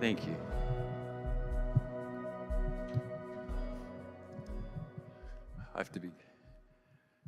Thank 0.00 0.26
you. 0.26 0.34
I 5.74 5.78
have 5.78 5.92
to 5.92 6.00
be 6.00 6.10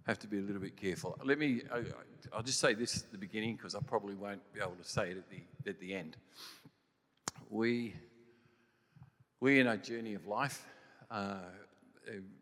have 0.06 0.18
to 0.20 0.26
be 0.26 0.38
a 0.38 0.40
little 0.40 0.62
bit 0.62 0.74
careful. 0.74 1.18
Let 1.22 1.38
me. 1.38 1.60
I, 1.70 1.82
will 2.34 2.42
just 2.42 2.60
say 2.60 2.72
this 2.72 3.02
at 3.02 3.12
the 3.12 3.18
beginning 3.18 3.56
because 3.56 3.74
I 3.74 3.80
probably 3.80 4.14
won't 4.14 4.40
be 4.54 4.60
able 4.60 4.76
to 4.82 4.88
say 4.88 5.10
it 5.10 5.18
at 5.18 5.28
the 5.28 5.70
at 5.70 5.80
the 5.80 5.94
end. 5.94 6.16
We 7.50 7.94
we 9.40 9.60
in 9.60 9.66
our 9.66 9.76
journey 9.76 10.14
of 10.14 10.26
life. 10.26 10.66
Uh, 11.10 11.40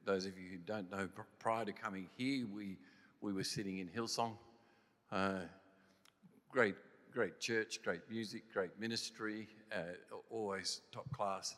those 0.05 0.27
of 0.27 0.39
you 0.39 0.49
who 0.49 0.59
don't 0.59 0.89
know, 0.93 1.09
prior 1.41 1.65
to 1.65 1.73
coming 1.73 2.07
here, 2.17 2.47
we 2.55 2.77
we 3.21 3.33
were 3.33 3.43
sitting 3.43 3.79
in 3.79 3.89
Hillsong. 3.89 4.35
Uh, 5.11 5.41
great 6.53 6.77
great 7.13 7.41
church, 7.41 7.81
great 7.83 8.03
music, 8.11 8.43
great 8.53 8.79
ministry, 8.79 9.49
uh, 9.73 9.83
always 10.31 10.83
top 10.93 11.11
class, 11.13 11.57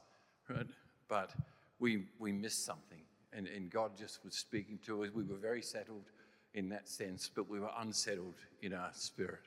right? 0.49 0.67
But 1.09 1.31
we 1.79 2.05
we 2.19 2.33
missed 2.33 2.65
something 2.65 3.03
and, 3.33 3.47
and 3.47 3.71
God 3.71 3.97
just 3.97 4.25
was 4.25 4.35
speaking 4.35 4.79
to 4.87 5.05
us. 5.05 5.11
We 5.15 5.25
were 5.25 5.37
very 5.37 5.63
settled 5.63 6.11
in 6.55 6.69
that 6.69 6.89
sense, 6.89 7.31
but 7.35 7.49
we 7.49 7.59
were 7.59 7.71
unsettled 7.79 8.35
in 8.61 8.75
our 8.75 8.91
spirit. 8.93 9.47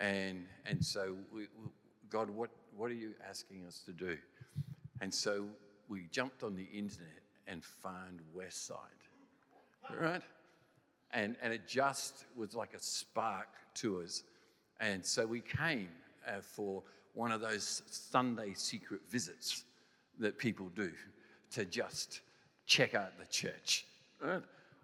And, 0.00 0.46
and 0.64 0.84
so, 0.84 1.16
we, 1.32 1.46
God, 2.08 2.30
what, 2.30 2.50
what 2.76 2.90
are 2.90 2.94
you 2.94 3.12
asking 3.28 3.64
us 3.66 3.80
to 3.84 3.92
do? 3.92 4.16
And 5.00 5.12
so 5.12 5.46
we 5.88 6.06
jumped 6.10 6.42
on 6.42 6.56
the 6.56 6.66
internet 6.72 7.08
and 7.46 7.62
found 7.62 8.20
Westside, 8.34 8.76
right? 10.00 10.22
And, 11.12 11.36
and 11.42 11.52
it 11.52 11.68
just 11.68 12.24
was 12.34 12.54
like 12.54 12.72
a 12.72 12.80
spark 12.80 13.48
to 13.74 14.00
us. 14.00 14.22
And 14.82 15.06
so 15.06 15.24
we 15.24 15.40
came 15.40 15.88
uh, 16.26 16.40
for 16.40 16.82
one 17.14 17.30
of 17.30 17.40
those 17.40 17.82
Sunday 17.86 18.52
secret 18.54 19.00
visits 19.08 19.64
that 20.18 20.38
people 20.38 20.70
do 20.74 20.90
to 21.52 21.64
just 21.64 22.20
check 22.66 22.94
out 22.94 23.16
the 23.16 23.26
church. 23.26 23.86
Right? 24.20 24.42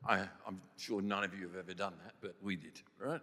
I, 0.08 0.20
am 0.46 0.60
sure 0.76 1.02
none 1.02 1.24
of 1.24 1.34
you 1.34 1.48
have 1.48 1.56
ever 1.56 1.74
done 1.74 1.94
that, 2.04 2.14
but 2.20 2.36
we 2.40 2.54
did, 2.54 2.80
right? 3.00 3.20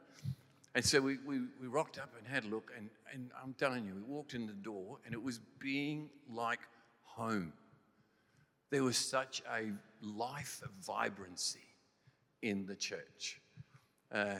And 0.75 0.83
so 0.83 0.99
we, 0.99 1.17
we, 1.25 1.39
we 1.61 1.67
rocked 1.67 1.97
up 1.97 2.09
and 2.17 2.27
had 2.27 2.43
a 2.43 2.47
look, 2.47 2.71
and, 2.77 2.89
and 3.13 3.31
I'm 3.41 3.53
telling 3.53 3.85
you, 3.85 3.93
we 3.95 4.01
walked 4.01 4.33
in 4.33 4.45
the 4.45 4.53
door, 4.53 4.97
and 5.05 5.13
it 5.13 5.23
was 5.23 5.39
being 5.59 6.09
like 6.29 6.59
home. 7.03 7.53
There 8.69 8.83
was 8.83 8.97
such 8.97 9.41
a 9.49 9.71
life 10.05 10.61
of 10.61 10.71
vibrancy 10.85 11.59
in 12.41 12.65
the 12.65 12.75
church. 12.75 13.39
Uh, 14.11 14.35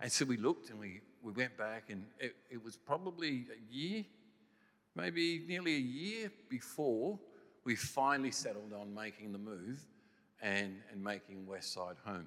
and 0.00 0.10
so 0.10 0.24
we 0.24 0.36
looked 0.36 0.70
and 0.70 0.80
we, 0.80 1.02
we 1.22 1.32
went 1.32 1.56
back, 1.56 1.84
and 1.90 2.04
it, 2.18 2.34
it 2.50 2.62
was 2.62 2.76
probably 2.76 3.46
a 3.52 3.74
year, 3.74 4.04
maybe 4.94 5.44
nearly 5.46 5.76
a 5.76 5.80
year 5.80 6.32
before 6.48 7.18
we 7.64 7.76
finally 7.76 8.30
settled 8.30 8.72
on 8.72 8.94
making 8.94 9.32
the 9.32 9.38
move 9.38 9.84
and, 10.42 10.76
and 10.90 11.02
making 11.02 11.46
Westside 11.46 11.96
home. 12.04 12.26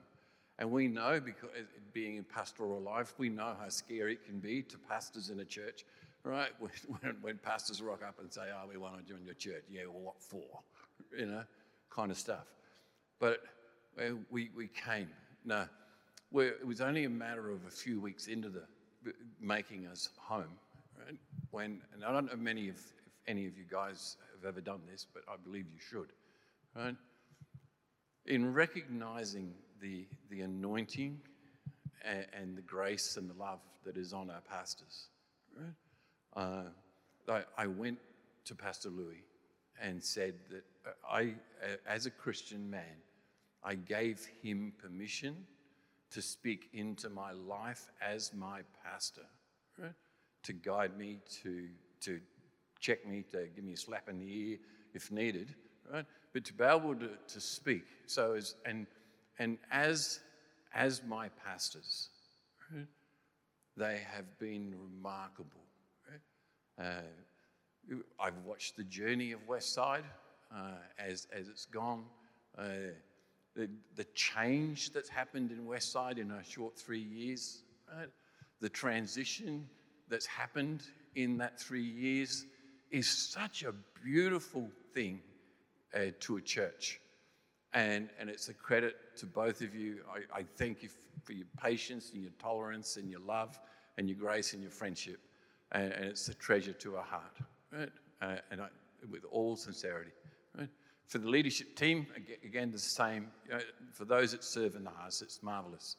And 0.59 0.71
we 0.71 0.87
know, 0.87 1.19
because 1.19 1.49
being 1.93 2.17
in 2.17 2.23
pastoral 2.23 2.79
life, 2.79 3.13
we 3.17 3.29
know 3.29 3.55
how 3.59 3.69
scary 3.69 4.13
it 4.13 4.25
can 4.25 4.39
be 4.39 4.61
to 4.63 4.77
pastors 4.77 5.29
in 5.29 5.39
a 5.39 5.45
church, 5.45 5.83
right? 6.23 6.51
When, 7.01 7.15
when 7.21 7.37
pastors 7.37 7.81
rock 7.81 8.01
up 8.07 8.19
and 8.19 8.31
say, 8.31 8.43
Oh, 8.53 8.67
we 8.69 8.77
want 8.77 8.97
to 8.97 9.13
join 9.13 9.25
your 9.25 9.33
church. 9.33 9.63
Yeah, 9.69 9.83
well, 9.91 10.01
what 10.01 10.21
for? 10.21 10.41
You 11.17 11.27
know, 11.27 11.43
kind 11.91 12.09
of 12.09 12.17
stuff. 12.17 12.45
But 13.19 13.43
we, 14.31 14.49
we 14.55 14.67
came. 14.67 15.09
No, 15.45 15.65
it 16.33 16.65
was 16.65 16.81
only 16.81 17.03
a 17.03 17.09
matter 17.09 17.51
of 17.51 17.65
a 17.67 17.69
few 17.69 17.99
weeks 17.99 18.27
into 18.27 18.49
the 18.49 18.63
making 19.39 19.87
us 19.87 20.09
home, 20.17 20.57
right? 20.97 21.17
When, 21.51 21.81
and 21.93 22.03
I 22.03 22.11
don't 22.11 22.25
know 22.25 22.37
many 22.37 22.69
of, 22.69 22.75
if 22.75 22.93
any 23.27 23.45
of 23.45 23.57
you 23.57 23.65
guys 23.69 24.17
have 24.35 24.45
ever 24.45 24.61
done 24.61 24.81
this, 24.89 25.05
but 25.13 25.23
I 25.27 25.35
believe 25.43 25.65
you 25.71 25.79
should. 25.79 26.11
Right? 26.75 26.95
In 28.25 28.53
recognizing 28.53 29.53
the, 29.81 30.05
the 30.29 30.41
anointing 30.41 31.19
and, 32.03 32.25
and 32.33 32.57
the 32.57 32.61
grace 32.61 33.17
and 33.17 33.29
the 33.29 33.35
love 33.35 33.59
that 33.85 33.97
is 33.97 34.13
on 34.13 34.29
our 34.29 34.41
pastors, 34.41 35.07
right? 35.57 35.73
Uh, 36.35 36.63
I, 37.27 37.43
I 37.57 37.67
went 37.67 37.99
to 38.45 38.55
Pastor 38.55 38.89
Louis 38.89 39.23
and 39.81 40.03
said 40.03 40.33
that 40.49 40.63
I, 41.09 41.33
as 41.87 42.05
a 42.05 42.11
Christian 42.11 42.69
man, 42.69 43.01
I 43.63 43.75
gave 43.75 44.27
him 44.41 44.73
permission 44.81 45.35
to 46.13 46.21
speak 46.21 46.69
into 46.73 47.09
my 47.09 47.31
life 47.31 47.89
as 48.01 48.33
my 48.33 48.61
pastor, 48.83 49.25
right? 49.79 49.93
to 50.43 50.53
guide 50.53 50.97
me, 50.97 51.19
to, 51.43 51.67
to 52.01 52.19
check 52.79 53.07
me, 53.07 53.23
to 53.31 53.47
give 53.55 53.63
me 53.63 53.73
a 53.73 53.77
slap 53.77 54.09
in 54.09 54.19
the 54.19 54.25
ear 54.25 54.57
if 54.93 55.11
needed, 55.11 55.55
right? 55.91 56.05
But 56.33 56.45
to 56.45 56.53
be 56.53 56.63
able 56.63 56.95
to, 56.95 57.09
to 57.27 57.41
speak. 57.41 57.83
So 58.05 58.33
as 58.33 58.55
and 58.65 58.85
and 59.39 59.57
as 59.71 60.19
as 60.73 61.01
my 61.03 61.29
pastors, 61.43 62.09
right, 62.73 62.85
they 63.75 64.01
have 64.13 64.37
been 64.39 64.75
remarkable. 64.79 65.63
Right? 66.09 66.85
Uh, 66.87 67.95
I've 68.19 68.37
watched 68.45 68.77
the 68.77 68.83
journey 68.83 69.31
of 69.31 69.39
Westside 69.47 70.03
uh, 70.55 70.77
as 70.99 71.27
as 71.31 71.47
it's 71.47 71.65
gone. 71.65 72.05
Uh, 72.57 72.93
the, 73.55 73.69
the 73.95 74.05
change 74.15 74.91
that's 74.91 75.09
happened 75.09 75.51
in 75.51 75.65
Westside 75.65 76.17
in 76.17 76.31
a 76.31 76.43
short 76.43 76.77
three 76.77 76.99
years, 76.99 77.63
right? 77.95 78.09
the 78.61 78.69
transition 78.69 79.67
that's 80.09 80.25
happened 80.25 80.83
in 81.15 81.37
that 81.37 81.59
three 81.59 81.83
years, 81.83 82.45
is 82.91 83.07
such 83.07 83.63
a 83.63 83.73
beautiful 84.03 84.69
thing 84.93 85.19
uh, 85.95 86.05
to 86.19 86.37
a 86.37 86.41
church. 86.41 86.99
And, 87.73 88.09
and 88.19 88.29
it's 88.29 88.49
a 88.49 88.53
credit 88.53 88.95
to 89.17 89.25
both 89.25 89.61
of 89.61 89.73
you. 89.75 89.99
I, 90.09 90.39
I 90.39 90.45
thank 90.57 90.83
you 90.83 90.89
for 91.23 91.33
your 91.33 91.47
patience 91.61 92.11
and 92.13 92.21
your 92.21 92.31
tolerance 92.39 92.97
and 92.97 93.09
your 93.09 93.19
love 93.21 93.59
and 93.97 94.07
your 94.07 94.17
grace 94.17 94.53
and 94.53 94.61
your 94.61 94.71
friendship. 94.71 95.19
And, 95.71 95.91
and 95.91 96.05
it's 96.05 96.27
a 96.27 96.35
treasure 96.35 96.73
to 96.73 96.97
our 96.97 97.03
heart, 97.03 97.37
right? 97.71 97.89
Uh, 98.21 98.35
and 98.51 98.61
I, 98.61 98.67
with 99.09 99.25
all 99.31 99.55
sincerity. 99.55 100.11
For 101.07 101.17
the 101.19 101.29
leadership 101.29 101.75
team, 101.75 102.07
again, 102.43 102.71
the 102.71 102.79
same. 102.79 103.27
For 103.91 104.05
those 104.05 104.31
that 104.31 104.43
serve 104.43 104.75
in 104.75 104.83
the 104.83 104.89
house, 104.89 105.21
it's 105.21 105.43
marvelous. 105.43 105.97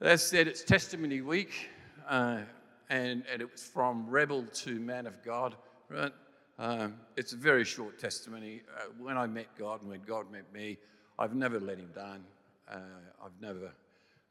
That 0.00 0.20
said, 0.20 0.46
it's 0.46 0.62
testimony 0.62 1.20
week. 1.20 1.68
Uh, 2.08 2.40
and, 2.88 3.22
and 3.32 3.40
it 3.40 3.50
was 3.50 3.62
from 3.62 4.08
rebel 4.08 4.44
to 4.52 4.80
man 4.80 5.06
of 5.06 5.22
God, 5.24 5.54
right? 5.88 6.12
Um, 6.58 6.96
it's 7.16 7.32
a 7.32 7.36
very 7.36 7.64
short 7.64 7.98
testimony. 7.98 8.62
Uh, 8.76 8.86
when 8.98 9.16
I 9.16 9.26
met 9.26 9.46
God 9.56 9.80
and 9.80 9.90
when 9.90 10.02
God 10.02 10.30
met 10.30 10.52
me, 10.52 10.76
I've 11.18 11.34
never 11.34 11.60
let 11.60 11.78
him 11.78 11.90
down. 11.94 12.24
Uh, 12.70 12.78
I've 13.24 13.40
never, 13.40 13.72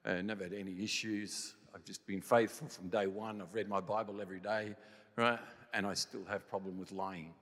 uh, 0.05 0.21
never 0.21 0.43
had 0.43 0.53
any 0.53 0.83
issues. 0.83 1.55
I've 1.73 1.85
just 1.85 2.05
been 2.05 2.21
faithful 2.21 2.67
from 2.67 2.89
day 2.89 3.07
one. 3.07 3.41
I've 3.41 3.53
read 3.53 3.69
my 3.69 3.79
Bible 3.79 4.21
every 4.21 4.39
day, 4.39 4.75
right? 5.15 5.39
And 5.73 5.85
I 5.85 5.93
still 5.93 6.25
have 6.29 6.47
problem 6.49 6.77
with 6.77 6.91
lying, 6.91 7.33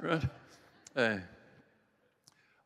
right? 0.00 1.20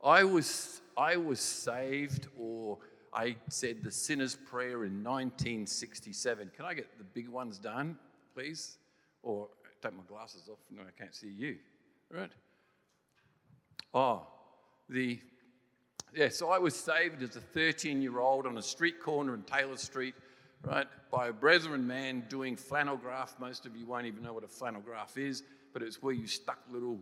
I 0.04 0.24
was, 0.24 0.82
I 0.96 1.16
was 1.16 1.40
saved 1.40 2.28
or 2.38 2.78
I 3.12 3.36
said 3.48 3.82
the 3.82 3.90
sinner's 3.90 4.34
prayer 4.34 4.84
in 4.84 5.02
1967. 5.02 6.50
Can 6.54 6.64
I 6.64 6.74
get 6.74 6.98
the 6.98 7.04
big 7.04 7.28
ones 7.28 7.58
done, 7.58 7.96
please? 8.34 8.76
Or 9.22 9.48
take 9.82 9.96
my 9.96 10.02
glasses 10.08 10.48
off. 10.50 10.58
No, 10.70 10.82
I 10.82 11.00
can't 11.00 11.14
see 11.14 11.28
you. 11.28 11.56
Right? 12.10 12.30
Oh, 13.94 14.26
the 14.88 15.20
yeah. 16.14 16.28
So 16.28 16.50
I 16.50 16.58
was 16.58 16.74
saved 16.74 17.22
as 17.22 17.36
a 17.36 17.40
13-year-old 17.40 18.46
on 18.46 18.58
a 18.58 18.62
street 18.62 19.00
corner 19.00 19.34
in 19.34 19.42
Taylor 19.42 19.76
Street, 19.76 20.14
right, 20.62 20.86
by 21.10 21.28
a 21.28 21.32
brethren 21.32 21.86
man 21.86 22.24
doing 22.28 22.56
flannel 22.56 22.96
graph. 22.96 23.36
Most 23.40 23.66
of 23.66 23.76
you 23.76 23.86
won't 23.86 24.06
even 24.06 24.22
know 24.22 24.32
what 24.32 24.44
a 24.44 24.48
flannel 24.48 24.80
graph 24.80 25.16
is, 25.16 25.42
but 25.72 25.82
it's 25.82 26.02
where 26.02 26.14
you 26.14 26.26
stuck 26.26 26.58
little 26.70 26.98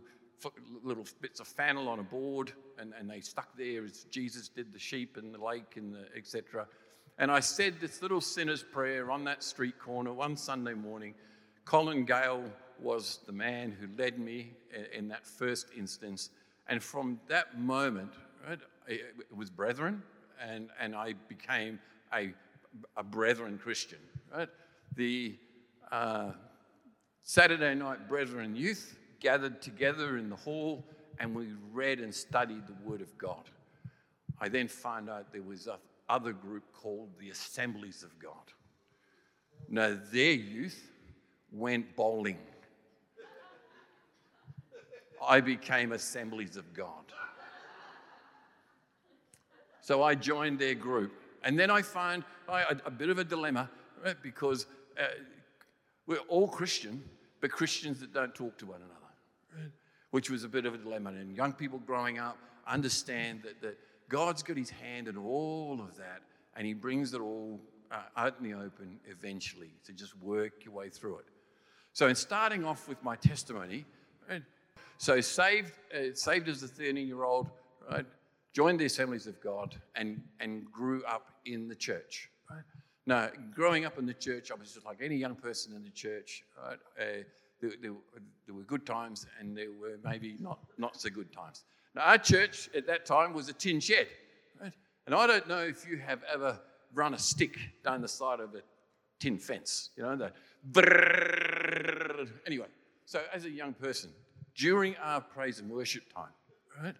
little 0.83 1.05
bits 1.21 1.39
of 1.39 1.47
flannel 1.47 1.87
on 1.87 1.99
a 1.99 2.03
board 2.03 2.53
and, 2.77 2.93
and 2.99 3.09
they 3.09 3.19
stuck 3.19 3.55
there 3.57 3.83
as 3.83 4.05
Jesus 4.05 4.47
did 4.47 4.73
the 4.73 4.79
sheep 4.79 5.17
in 5.17 5.31
the 5.31 5.37
lake 5.37 5.77
and 5.77 5.95
etc. 6.15 6.67
And 7.17 7.31
I 7.31 7.39
said 7.39 7.75
this 7.79 8.01
little 8.01 8.21
sinner's 8.21 8.63
prayer 8.63 9.11
on 9.11 9.23
that 9.25 9.43
street 9.43 9.77
corner 9.79 10.13
one 10.13 10.35
Sunday 10.35 10.73
morning. 10.73 11.13
Colin 11.65 12.05
Gale 12.05 12.43
was 12.81 13.19
the 13.25 13.31
man 13.31 13.71
who 13.71 13.87
led 14.01 14.19
me 14.19 14.51
in 14.93 15.07
that 15.09 15.25
first 15.25 15.67
instance. 15.77 16.29
And 16.67 16.81
from 16.81 17.19
that 17.27 17.59
moment, 17.59 18.13
right, 18.47 18.59
it 18.87 19.15
was 19.35 19.49
brethren, 19.49 20.01
and, 20.41 20.69
and 20.79 20.95
I 20.95 21.13
became 21.27 21.79
a, 22.13 22.33
a 22.97 23.03
brethren 23.03 23.59
Christian. 23.61 23.99
Right? 24.35 24.49
The 24.95 25.35
uh, 25.91 26.31
Saturday 27.21 27.75
night 27.75 28.09
brethren 28.09 28.55
youth 28.55 28.97
gathered 29.23 29.61
together 29.61 30.17
in 30.17 30.29
the 30.29 30.35
hall 30.35 30.85
and 31.19 31.33
we 31.33 31.47
read 31.71 31.99
and 31.99 32.13
studied 32.13 32.67
the 32.67 32.75
Word 32.87 33.01
of 33.01 33.17
God. 33.17 33.49
I 34.39 34.49
then 34.49 34.67
found 34.67 35.09
out 35.09 35.31
there 35.31 35.41
was 35.41 35.67
a 35.67 35.79
other 36.09 36.33
group 36.33 36.63
called 36.73 37.09
the 37.19 37.29
Assemblies 37.29 38.03
of 38.03 38.17
God. 38.19 38.31
Now, 39.69 39.97
their 40.11 40.33
youth 40.33 40.91
went 41.51 41.95
bowling. 41.95 42.37
I 45.25 45.39
became 45.39 45.93
Assemblies 45.93 46.57
of 46.57 46.73
God. 46.73 46.89
So 49.81 50.03
I 50.03 50.15
joined 50.15 50.59
their 50.59 50.75
group. 50.75 51.13
And 51.43 51.57
then 51.57 51.69
I 51.69 51.81
found 51.81 52.23
a, 52.47 52.91
bit 52.91 53.09
of 53.09 53.17
a 53.17 53.23
dilemma 53.23 53.69
right? 54.03 54.15
because 54.21 54.65
uh, 54.97 55.03
we're 56.05 56.17
all 56.29 56.47
Christian, 56.47 57.03
but 57.41 57.51
Christians 57.51 57.99
that 57.99 58.13
don't 58.13 58.33
talk 58.33 58.57
to 58.59 58.65
one 58.65 58.81
another? 58.81 59.02
Which 60.13 60.29
was 60.29 60.43
a 60.43 60.47
bit 60.47 60.67
of 60.67 60.75
a 60.75 60.77
dilemma. 60.77 61.09
And 61.09 61.35
young 61.35 61.53
people 61.53 61.79
growing 61.79 62.19
up 62.19 62.37
understand 62.67 63.41
that, 63.41 63.59
that 63.63 63.79
God's 64.09 64.43
got 64.43 64.57
his 64.57 64.69
hand 64.69 65.07
in 65.07 65.17
all 65.17 65.79
of 65.81 65.97
that, 65.97 66.21
and 66.55 66.67
he 66.67 66.75
brings 66.75 67.15
it 67.15 67.19
all 67.19 67.59
uh, 67.91 67.97
out 68.15 68.35
in 68.39 68.43
the 68.43 68.55
open 68.55 68.99
eventually 69.09 69.71
to 69.83 69.91
just 69.91 70.15
work 70.19 70.65
your 70.65 70.73
way 70.75 70.89
through 70.89 71.17
it. 71.17 71.25
So, 71.93 72.09
in 72.09 72.15
starting 72.15 72.63
off 72.63 72.87
with 72.87 73.03
my 73.03 73.15
testimony, 73.15 73.85
right, 74.29 74.43
so 74.99 75.19
saved, 75.19 75.71
uh, 75.91 76.13
saved 76.13 76.47
as 76.47 76.61
a 76.61 76.67
13 76.67 77.07
year 77.07 77.23
old, 77.23 77.49
right, 77.89 78.05
joined 78.53 78.79
the 78.79 78.85
Assemblies 78.85 79.25
of 79.25 79.41
God, 79.41 79.75
and, 79.95 80.21
and 80.39 80.71
grew 80.71 81.03
up 81.05 81.31
in 81.47 81.67
the 81.67 81.75
church. 81.75 82.29
Right? 82.51 82.61
Now, 83.07 83.29
growing 83.55 83.83
up 83.83 83.97
in 83.97 84.05
the 84.05 84.13
church, 84.13 84.51
I 84.51 84.53
was 84.59 84.73
just 84.73 84.85
like 84.85 84.99
any 85.01 85.15
young 85.15 85.35
person 85.35 85.75
in 85.75 85.81
the 85.81 85.89
church. 85.89 86.43
Right? 86.63 86.77
Uh, 87.01 87.23
there, 87.63 87.71
there, 87.81 87.93
there, 88.45 88.55
were 88.55 88.63
good 88.63 88.85
times, 88.85 89.25
and 89.39 89.57
there 89.57 89.71
were 89.71 89.97
maybe 90.03 90.35
not, 90.39 90.59
not 90.77 90.99
so 90.99 91.09
good 91.09 91.31
times. 91.31 91.63
Now, 91.95 92.01
our 92.01 92.17
church 92.17 92.69
at 92.75 92.85
that 92.87 93.05
time 93.05 93.33
was 93.33 93.47
a 93.47 93.53
tin 93.53 93.79
shed. 93.79 94.07
Right? 94.61 94.73
And 95.05 95.15
I 95.15 95.25
don't 95.27 95.47
know 95.47 95.59
if 95.59 95.87
you 95.87 95.97
have 95.97 96.19
ever 96.31 96.59
run 96.93 97.13
a 97.13 97.19
stick 97.19 97.57
down 97.83 98.01
the 98.01 98.07
side 98.07 98.41
of 98.41 98.53
a 98.53 98.61
tin 99.19 99.37
fence, 99.37 99.91
you 99.95 100.03
know, 100.03 100.17
the 100.17 100.33
anyway. 102.45 102.67
So, 103.05 103.21
as 103.33 103.45
a 103.45 103.49
young 103.49 103.73
person, 103.73 104.09
during 104.55 104.97
our 104.97 105.21
praise 105.21 105.59
and 105.59 105.69
worship 105.69 106.03
time, 106.13 106.33
right? 106.83 106.95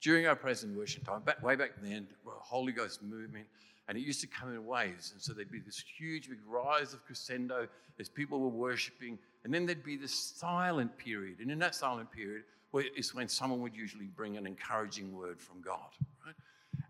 during 0.00 0.26
our 0.26 0.34
praise 0.34 0.64
and 0.64 0.76
worship 0.76 1.04
time, 1.04 1.22
back, 1.22 1.42
way 1.42 1.54
back 1.54 1.70
then, 1.80 2.08
Holy 2.26 2.72
Ghost 2.72 3.02
movement, 3.02 3.46
and 3.88 3.96
it 3.96 4.00
used 4.02 4.20
to 4.20 4.26
come 4.26 4.52
in 4.52 4.66
waves. 4.66 5.12
And 5.12 5.20
so 5.20 5.32
there'd 5.32 5.50
be 5.50 5.60
this 5.60 5.82
huge 5.98 6.28
big 6.28 6.38
rise 6.46 6.92
of 6.92 7.04
crescendo 7.04 7.68
as 8.00 8.08
people 8.08 8.40
were 8.40 8.48
worshiping, 8.48 9.18
and 9.44 9.52
then 9.52 9.66
there'd 9.66 9.84
be 9.84 9.96
this 9.96 10.14
silent 10.14 10.96
period. 10.96 11.40
And 11.40 11.50
in 11.50 11.58
that 11.58 11.74
silent 11.74 12.10
period 12.12 12.42
is 12.96 13.14
when 13.14 13.28
someone 13.28 13.60
would 13.60 13.74
usually 13.74 14.06
bring 14.06 14.36
an 14.36 14.46
encouraging 14.46 15.12
word 15.12 15.40
from 15.40 15.60
God. 15.60 15.90
Right? 16.24 16.34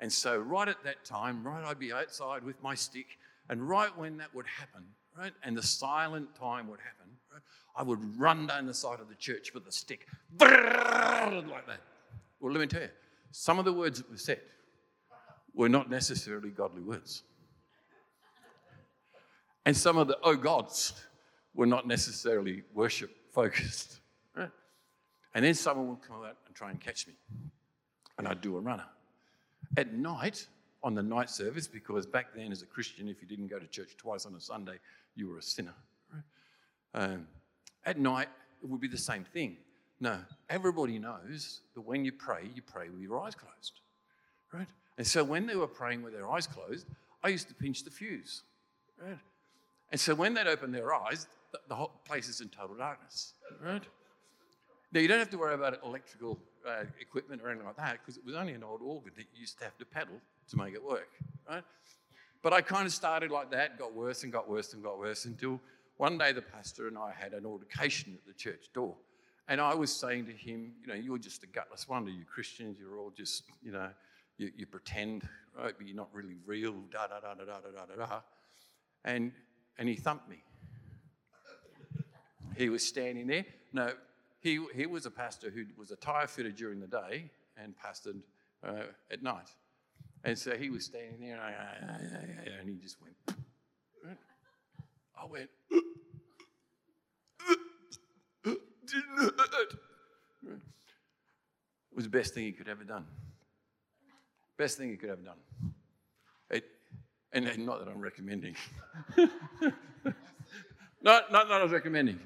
And 0.00 0.12
so, 0.12 0.38
right 0.38 0.68
at 0.68 0.82
that 0.84 1.04
time, 1.04 1.42
right, 1.44 1.64
I'd 1.64 1.78
be 1.78 1.92
outside 1.92 2.44
with 2.44 2.62
my 2.62 2.74
stick, 2.74 3.18
and 3.48 3.68
right 3.68 3.96
when 3.96 4.16
that 4.18 4.34
would 4.34 4.46
happen, 4.46 4.84
right, 5.16 5.32
and 5.42 5.56
the 5.56 5.62
silent 5.62 6.34
time 6.34 6.68
would 6.68 6.80
happen, 6.80 7.12
right, 7.32 7.42
I 7.76 7.82
would 7.82 8.18
run 8.18 8.46
down 8.46 8.66
the 8.66 8.74
side 8.74 9.00
of 9.00 9.08
the 9.08 9.14
church 9.14 9.54
with 9.54 9.66
a 9.66 9.72
stick, 9.72 10.06
like 10.40 11.66
that. 11.66 11.80
Well, 12.40 12.52
let 12.52 12.60
me 12.60 12.66
tell 12.66 12.82
you, 12.82 12.88
some 13.30 13.58
of 13.58 13.64
the 13.64 13.72
words 13.72 13.98
that 13.98 14.10
were 14.10 14.16
said 14.16 14.40
were 15.54 15.68
not 15.68 15.88
necessarily 15.90 16.50
godly 16.50 16.82
words. 16.82 17.22
And 19.64 19.76
some 19.76 19.96
of 19.96 20.08
the 20.08 20.18
oh 20.24 20.34
gods 20.34 20.94
were 21.54 21.66
not 21.66 21.86
necessarily 21.86 22.62
worship 22.74 23.10
focused. 23.32 24.00
Right? 24.34 24.50
And 25.34 25.44
then 25.44 25.54
someone 25.54 25.88
would 25.88 26.02
come 26.02 26.24
out 26.24 26.36
and 26.46 26.54
try 26.54 26.70
and 26.70 26.78
catch 26.78 27.06
me. 27.06 27.14
And 28.18 28.28
I'd 28.28 28.42
do 28.42 28.56
a 28.58 28.60
runner. 28.60 28.84
At 29.78 29.94
night, 29.94 30.46
on 30.82 30.94
the 30.94 31.02
night 31.02 31.30
service, 31.30 31.66
because 31.66 32.04
back 32.04 32.34
then, 32.34 32.52
as 32.52 32.60
a 32.60 32.66
Christian, 32.66 33.08
if 33.08 33.22
you 33.22 33.28
didn't 33.28 33.46
go 33.46 33.58
to 33.58 33.66
church 33.66 33.96
twice 33.96 34.26
on 34.26 34.34
a 34.34 34.40
Sunday, 34.40 34.78
you 35.14 35.28
were 35.28 35.38
a 35.38 35.42
sinner. 35.42 35.74
Right? 36.12 37.02
Um, 37.02 37.26
at 37.86 37.98
night, 37.98 38.28
it 38.62 38.68
would 38.68 38.80
be 38.80 38.88
the 38.88 38.98
same 38.98 39.24
thing. 39.24 39.56
No, 40.00 40.18
everybody 40.50 40.98
knows 40.98 41.60
that 41.74 41.80
when 41.80 42.04
you 42.04 42.12
pray, 42.12 42.50
you 42.54 42.60
pray 42.60 42.88
with 42.88 43.00
your 43.00 43.20
eyes 43.20 43.34
closed, 43.36 43.80
right? 44.52 44.66
And 44.98 45.06
so 45.06 45.22
when 45.22 45.46
they 45.46 45.54
were 45.54 45.68
praying 45.68 46.02
with 46.02 46.12
their 46.12 46.28
eyes 46.28 46.46
closed, 46.46 46.86
I 47.22 47.28
used 47.28 47.48
to 47.48 47.54
pinch 47.54 47.84
the 47.84 47.90
fuse, 47.90 48.42
right? 49.00 49.18
And 49.90 50.00
so 50.00 50.14
when 50.14 50.34
they'd 50.34 50.48
open 50.48 50.72
their 50.72 50.92
eyes, 50.92 51.28
the, 51.68 51.74
whole 51.74 52.00
place 52.04 52.28
is 52.28 52.40
in 52.40 52.48
total 52.48 52.76
darkness, 52.76 53.34
right? 53.64 53.82
Now, 54.92 55.00
you 55.00 55.08
don't 55.08 55.18
have 55.18 55.30
to 55.30 55.38
worry 55.38 55.54
about 55.54 55.78
electrical 55.84 56.38
uh, 56.68 56.84
equipment 57.00 57.40
or 57.42 57.48
anything 57.48 57.66
like 57.66 57.76
that 57.76 57.98
because 58.00 58.16
it 58.16 58.24
was 58.24 58.34
only 58.34 58.52
an 58.52 58.62
old 58.62 58.80
organ 58.82 59.12
that 59.16 59.26
you 59.32 59.40
used 59.40 59.58
to 59.58 59.64
have 59.64 59.76
to 59.78 59.84
pedal 59.84 60.14
to 60.48 60.56
make 60.56 60.74
it 60.74 60.84
work, 60.84 61.08
right? 61.48 61.64
But 62.42 62.52
I 62.52 62.60
kind 62.60 62.86
of 62.86 62.92
started 62.92 63.30
like 63.30 63.50
that, 63.52 63.78
got 63.78 63.94
worse 63.94 64.22
and 64.24 64.32
got 64.32 64.48
worse 64.48 64.74
and 64.74 64.82
got 64.82 64.98
worse 64.98 65.24
until 65.24 65.60
one 65.96 66.18
day 66.18 66.32
the 66.32 66.42
pastor 66.42 66.88
and 66.88 66.98
I 66.98 67.12
had 67.16 67.32
an 67.32 67.46
altercation 67.46 68.14
at 68.14 68.26
the 68.26 68.34
church 68.34 68.66
door. 68.74 68.96
And 69.48 69.60
I 69.60 69.74
was 69.74 69.92
saying 69.92 70.26
to 70.26 70.32
him, 70.32 70.72
you 70.80 70.88
know, 70.88 70.94
you're 70.94 71.18
just 71.18 71.42
a 71.42 71.46
gutless 71.46 71.88
wonder. 71.88 72.10
You 72.10 72.24
Christians, 72.24 72.76
you're 72.78 72.98
all 72.98 73.12
just, 73.16 73.44
you 73.62 73.72
know, 73.72 73.88
you, 74.38 74.50
you 74.56 74.66
pretend, 74.66 75.28
right, 75.56 75.74
but 75.76 75.86
you're 75.86 75.96
not 75.96 76.08
really 76.12 76.36
real, 76.46 76.74
da 76.90 77.06
da 77.06 77.20
da 77.20 77.34
da 77.34 77.44
da 77.44 77.60
da 77.60 77.96
da 77.96 78.06
da. 78.06 78.20
And, 79.04 79.32
and 79.78 79.88
he 79.88 79.96
thumped 79.96 80.28
me. 80.28 80.42
He 82.62 82.68
was 82.68 82.86
standing 82.86 83.26
there. 83.26 83.44
No, 83.72 83.92
he, 84.38 84.64
he 84.72 84.86
was 84.86 85.04
a 85.04 85.10
pastor 85.10 85.50
who 85.50 85.64
was 85.76 85.90
a 85.90 85.96
tire 85.96 86.28
fitter 86.28 86.52
during 86.52 86.78
the 86.78 86.86
day 86.86 87.28
and 87.56 87.74
pastored 87.76 88.20
uh, 88.64 88.84
at 89.10 89.20
night. 89.20 89.48
And 90.22 90.38
so 90.38 90.56
he 90.56 90.70
was 90.70 90.84
standing 90.84 91.18
there 91.18 91.32
and, 91.32 91.42
I, 91.42 91.54
and 92.60 92.68
he 92.68 92.76
just 92.76 92.98
went, 93.02 93.16
I 95.20 95.26
went, 95.26 95.50
didn't 98.44 99.18
hurt. 99.18 99.74
It 100.46 101.96
was 101.96 102.04
the 102.04 102.10
best 102.10 102.32
thing 102.32 102.44
he 102.44 102.52
could 102.52 102.68
ever 102.68 102.84
done. 102.84 103.06
Best 104.56 104.78
thing 104.78 104.88
he 104.88 104.96
could 104.96 105.10
ever 105.10 105.22
done. 105.22 105.38
It, 106.48 106.62
and, 107.32 107.44
and 107.44 107.66
not 107.66 107.84
that 107.84 107.90
I'm 107.90 108.00
recommending. 108.00 108.54
not, 111.02 111.32
not 111.32 111.48
that 111.48 111.60
I 111.60 111.64
was 111.64 111.72
recommending. 111.72 112.20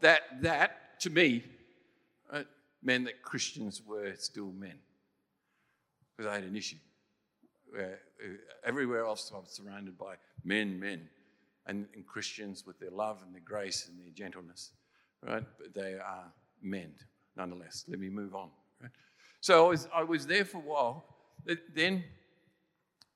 That, 0.00 0.42
that 0.42 1.00
to 1.00 1.10
me, 1.10 1.44
uh, 2.32 2.42
meant 2.82 3.04
that 3.06 3.22
Christians 3.22 3.82
were 3.86 4.14
still 4.16 4.52
men. 4.52 4.78
Because 6.16 6.30
I 6.30 6.34
had 6.34 6.44
an 6.44 6.56
issue. 6.56 6.76
Uh, 7.76 7.82
everywhere 8.64 9.04
else, 9.04 9.30
I 9.34 9.38
was 9.38 9.50
surrounded 9.50 9.98
by 9.98 10.14
men, 10.44 10.78
men, 10.80 11.08
and, 11.66 11.86
and 11.94 12.06
Christians 12.06 12.64
with 12.66 12.78
their 12.78 12.90
love 12.90 13.22
and 13.24 13.34
their 13.34 13.42
grace 13.44 13.88
and 13.88 13.98
their 14.00 14.12
gentleness 14.14 14.72
right? 15.26 15.44
But 15.58 15.74
they 15.74 15.94
are 15.94 16.32
men, 16.62 16.92
nonetheless. 17.36 17.84
Let 17.88 17.98
me 18.00 18.08
move 18.08 18.34
on. 18.34 18.50
Right? 18.80 18.90
So 19.40 19.66
I 19.66 19.68
was, 19.68 19.88
I 19.94 20.02
was 20.02 20.26
there 20.26 20.44
for 20.44 20.58
a 20.58 20.62
while. 20.62 21.04
Then 21.74 22.04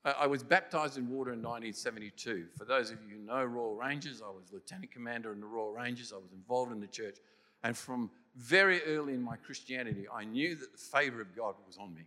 I 0.04 0.26
was 0.26 0.42
baptized 0.42 0.98
in 0.98 1.08
water 1.08 1.32
in 1.32 1.38
1972. 1.38 2.46
For 2.58 2.64
those 2.64 2.90
of 2.90 2.98
you 3.02 3.18
who 3.18 3.22
know 3.24 3.44
Royal 3.44 3.76
Rangers, 3.76 4.20
I 4.20 4.30
was 4.30 4.52
lieutenant 4.52 4.90
commander 4.90 5.32
in 5.32 5.40
the 5.40 5.46
Royal 5.46 5.72
Rangers. 5.72 6.12
I 6.12 6.16
was 6.16 6.32
involved 6.32 6.72
in 6.72 6.80
the 6.80 6.88
church. 6.88 7.18
And 7.62 7.76
from 7.76 8.10
very 8.36 8.82
early 8.82 9.14
in 9.14 9.22
my 9.22 9.36
Christianity, 9.36 10.06
I 10.12 10.24
knew 10.24 10.56
that 10.56 10.72
the 10.72 10.78
favor 10.78 11.20
of 11.20 11.36
God 11.36 11.54
was 11.64 11.78
on 11.78 11.94
me. 11.94 12.02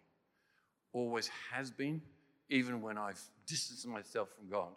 Always 0.92 1.30
has 1.54 1.72
been, 1.72 2.02
even 2.50 2.82
when 2.82 2.98
I've 2.98 3.22
distanced 3.48 3.88
myself 3.88 4.30
from 4.38 4.50
God. 4.50 4.70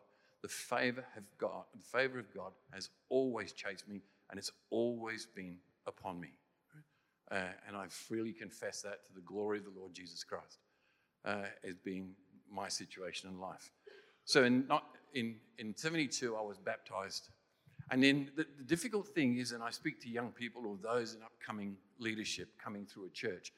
The 0.43 0.49
favor 0.49 1.05
of 1.17 1.25
God, 1.39 1.65
the 1.75 1.99
favor 1.99 2.21
of 2.21 2.33
God 2.33 2.53
has 2.73 2.91
always 3.09 3.53
chased 3.53 3.89
me 3.89 4.03
and 4.31 4.39
it's 4.39 4.53
always 4.71 5.27
been 5.27 5.57
upon 5.89 6.21
me. 6.21 6.29
Uh, 7.31 7.49
and 7.67 7.77
I 7.77 7.89
freely 7.89 8.33
confess 8.33 8.83
that 8.83 9.05
to 9.07 9.15
the 9.15 9.21
glory 9.23 9.59
of 9.59 9.65
the 9.65 9.73
Lord 9.77 9.93
Jesus 9.93 10.23
Christ 10.23 10.59
uh, 11.25 11.47
as 11.65 11.75
being 11.77 12.15
my 12.53 12.69
situation 12.69 13.31
in 13.31 13.41
life. 13.41 13.71
So 14.25 14.45
in, 14.45 14.67
not, 14.67 14.85
in, 15.15 15.37
in 15.59 15.75
72, 15.77 16.37
I 16.37 16.43
was 16.43 16.59
baptized. 16.59 17.31
And 17.91 18.03
then 18.03 18.31
the, 18.37 18.47
the 18.59 18.65
difficult 18.65 19.09
thing 19.09 19.39
is, 19.39 19.53
and 19.53 19.63
I 19.63 19.71
speak 19.71 20.01
to 20.03 20.09
young 20.09 20.33
people 20.33 20.67
or 20.67 20.77
those 20.83 21.15
in 21.15 21.23
upcoming 21.23 21.77
leadership 21.99 22.49
coming 22.63 22.85
through 22.85 23.07
a 23.07 23.11
church, 23.11 23.53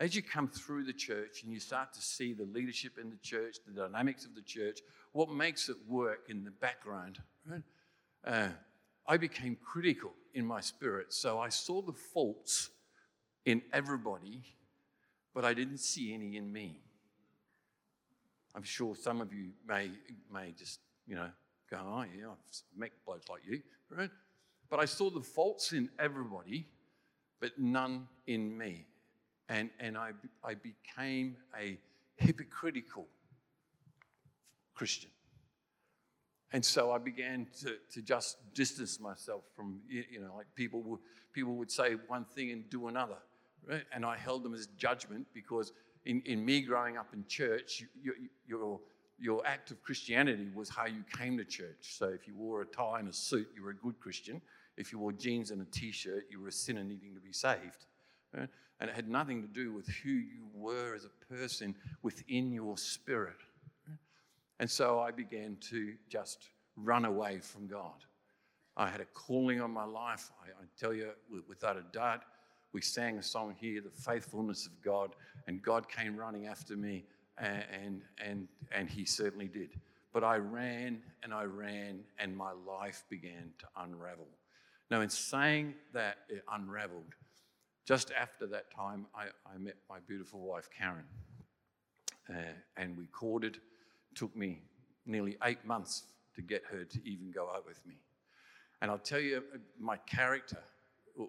as 0.00 0.16
you 0.16 0.22
come 0.22 0.48
through 0.48 0.84
the 0.84 0.92
church 0.92 1.42
and 1.44 1.52
you 1.52 1.60
start 1.60 1.92
to 1.92 2.00
see 2.00 2.32
the 2.32 2.44
leadership 2.44 2.98
in 3.00 3.10
the 3.10 3.16
church, 3.22 3.56
the 3.66 3.72
dynamics 3.72 4.24
of 4.24 4.34
the 4.34 4.42
church, 4.42 4.80
what 5.12 5.30
makes 5.30 5.68
it 5.68 5.76
work 5.86 6.26
in 6.28 6.44
the 6.44 6.50
background, 6.50 7.18
right? 7.46 7.62
Uh, 8.26 8.48
I 9.06 9.18
became 9.18 9.56
critical 9.62 10.12
in 10.32 10.46
my 10.46 10.60
spirit. 10.60 11.12
So 11.12 11.38
I 11.38 11.48
saw 11.48 11.82
the 11.82 11.92
faults 11.92 12.70
in 13.44 13.62
everybody, 13.72 14.42
but 15.34 15.44
I 15.44 15.54
didn't 15.54 15.78
see 15.78 16.14
any 16.14 16.36
in 16.36 16.52
me. 16.52 16.80
I'm 18.54 18.62
sure 18.62 18.94
some 18.94 19.20
of 19.20 19.32
you 19.32 19.50
may, 19.66 19.90
may 20.32 20.52
just, 20.56 20.80
you 21.06 21.16
know, 21.16 21.28
go, 21.70 21.78
oh, 21.82 22.04
yeah, 22.16 22.28
I've 22.28 22.78
met 22.78 22.90
blokes 23.04 23.28
like 23.28 23.42
you, 23.48 23.60
right? 23.90 24.10
But 24.70 24.80
I 24.80 24.84
saw 24.84 25.10
the 25.10 25.20
faults 25.20 25.72
in 25.72 25.88
everybody, 25.98 26.66
but 27.40 27.58
none 27.58 28.06
in 28.26 28.56
me. 28.56 28.86
And, 29.48 29.70
and 29.80 29.98
I, 29.98 30.12
I 30.42 30.54
became 30.54 31.36
a 31.60 31.78
hypocritical 32.16 33.06
Christian. 34.74 35.10
And 36.52 36.64
so 36.64 36.92
I 36.92 36.98
began 36.98 37.48
to, 37.62 37.76
to 37.92 38.02
just 38.02 38.36
distance 38.54 39.00
myself 39.00 39.42
from, 39.56 39.80
you 39.88 40.20
know, 40.20 40.34
like 40.36 40.46
people 40.54 40.82
would, 40.82 41.00
people 41.32 41.56
would 41.56 41.70
say 41.70 41.96
one 42.06 42.24
thing 42.24 42.52
and 42.52 42.70
do 42.70 42.86
another. 42.86 43.18
Right? 43.68 43.82
And 43.92 44.04
I 44.04 44.16
held 44.16 44.44
them 44.44 44.54
as 44.54 44.68
judgment 44.76 45.26
because 45.34 45.72
in, 46.06 46.22
in 46.26 46.44
me 46.44 46.60
growing 46.60 46.96
up 46.96 47.08
in 47.14 47.24
church, 47.26 47.80
you, 47.80 47.88
you, 48.02 48.28
your, 48.46 48.80
your 49.18 49.46
act 49.46 49.70
of 49.70 49.82
Christianity 49.82 50.48
was 50.54 50.68
how 50.68 50.86
you 50.86 51.04
came 51.16 51.36
to 51.38 51.44
church. 51.44 51.96
So 51.98 52.06
if 52.08 52.26
you 52.26 52.34
wore 52.36 52.62
a 52.62 52.66
tie 52.66 52.98
and 52.98 53.08
a 53.08 53.12
suit, 53.12 53.48
you 53.54 53.62
were 53.62 53.70
a 53.70 53.76
good 53.76 53.98
Christian. 54.00 54.40
If 54.76 54.92
you 54.92 54.98
wore 54.98 55.12
jeans 55.12 55.50
and 55.50 55.62
a 55.62 55.70
t 55.70 55.92
shirt, 55.92 56.24
you 56.30 56.40
were 56.40 56.48
a 56.48 56.52
sinner 56.52 56.82
needing 56.82 57.14
to 57.14 57.20
be 57.20 57.32
saved. 57.32 57.86
And 58.80 58.90
it 58.90 58.96
had 58.96 59.08
nothing 59.08 59.40
to 59.42 59.48
do 59.48 59.72
with 59.72 59.86
who 59.86 60.10
you 60.10 60.48
were 60.52 60.94
as 60.94 61.04
a 61.04 61.34
person 61.34 61.74
within 62.02 62.50
your 62.50 62.76
spirit. 62.76 63.36
And 64.58 64.68
so 64.68 64.98
I 65.00 65.12
began 65.12 65.56
to 65.70 65.94
just 66.08 66.48
run 66.76 67.04
away 67.04 67.38
from 67.38 67.66
God. 67.68 68.04
I 68.76 68.88
had 68.88 69.00
a 69.00 69.04
calling 69.04 69.60
on 69.60 69.70
my 69.70 69.84
life. 69.84 70.30
I, 70.42 70.50
I 70.50 70.64
tell 70.78 70.92
you, 70.92 71.10
without 71.48 71.76
a 71.76 71.84
doubt, 71.92 72.22
we 72.74 72.82
sang 72.82 73.18
a 73.18 73.22
song 73.22 73.54
here, 73.58 73.80
The 73.80 74.02
Faithfulness 74.02 74.66
of 74.66 74.82
God, 74.82 75.14
and 75.46 75.62
God 75.62 75.88
came 75.88 76.16
running 76.16 76.46
after 76.46 76.76
me, 76.76 77.04
and, 77.38 78.02
and, 78.18 78.48
and, 78.72 78.90
He 78.90 79.04
certainly 79.04 79.46
did. 79.46 79.70
But 80.12 80.24
I 80.24 80.36
ran 80.36 81.00
and 81.22 81.32
I 81.32 81.44
ran, 81.44 82.00
and 82.18 82.36
my 82.36 82.52
life 82.52 83.04
began 83.08 83.52
to 83.60 83.66
unravel. 83.76 84.26
Now, 84.90 85.00
in 85.00 85.08
saying 85.08 85.74
that 85.92 86.18
it 86.28 86.44
unraveled, 86.52 87.14
just 87.86 88.10
after 88.12 88.46
that 88.48 88.74
time, 88.74 89.06
I, 89.14 89.26
I 89.46 89.56
met 89.58 89.76
my 89.88 89.98
beautiful 90.06 90.40
wife, 90.40 90.68
Karen, 90.76 91.04
uh, 92.28 92.54
and 92.76 92.96
we 92.96 93.06
courted. 93.06 93.56
It 93.56 94.16
took 94.16 94.34
me 94.36 94.62
nearly 95.06 95.36
eight 95.44 95.64
months 95.64 96.04
to 96.34 96.42
get 96.42 96.62
her 96.70 96.84
to 96.84 97.08
even 97.08 97.30
go 97.30 97.48
out 97.54 97.66
with 97.66 97.84
me. 97.86 97.94
And 98.82 98.90
I'll 98.90 98.98
tell 98.98 99.20
you, 99.20 99.42
uh, 99.54 99.58
my 99.78 99.96
character, 99.98 100.62
uh, 101.20 101.24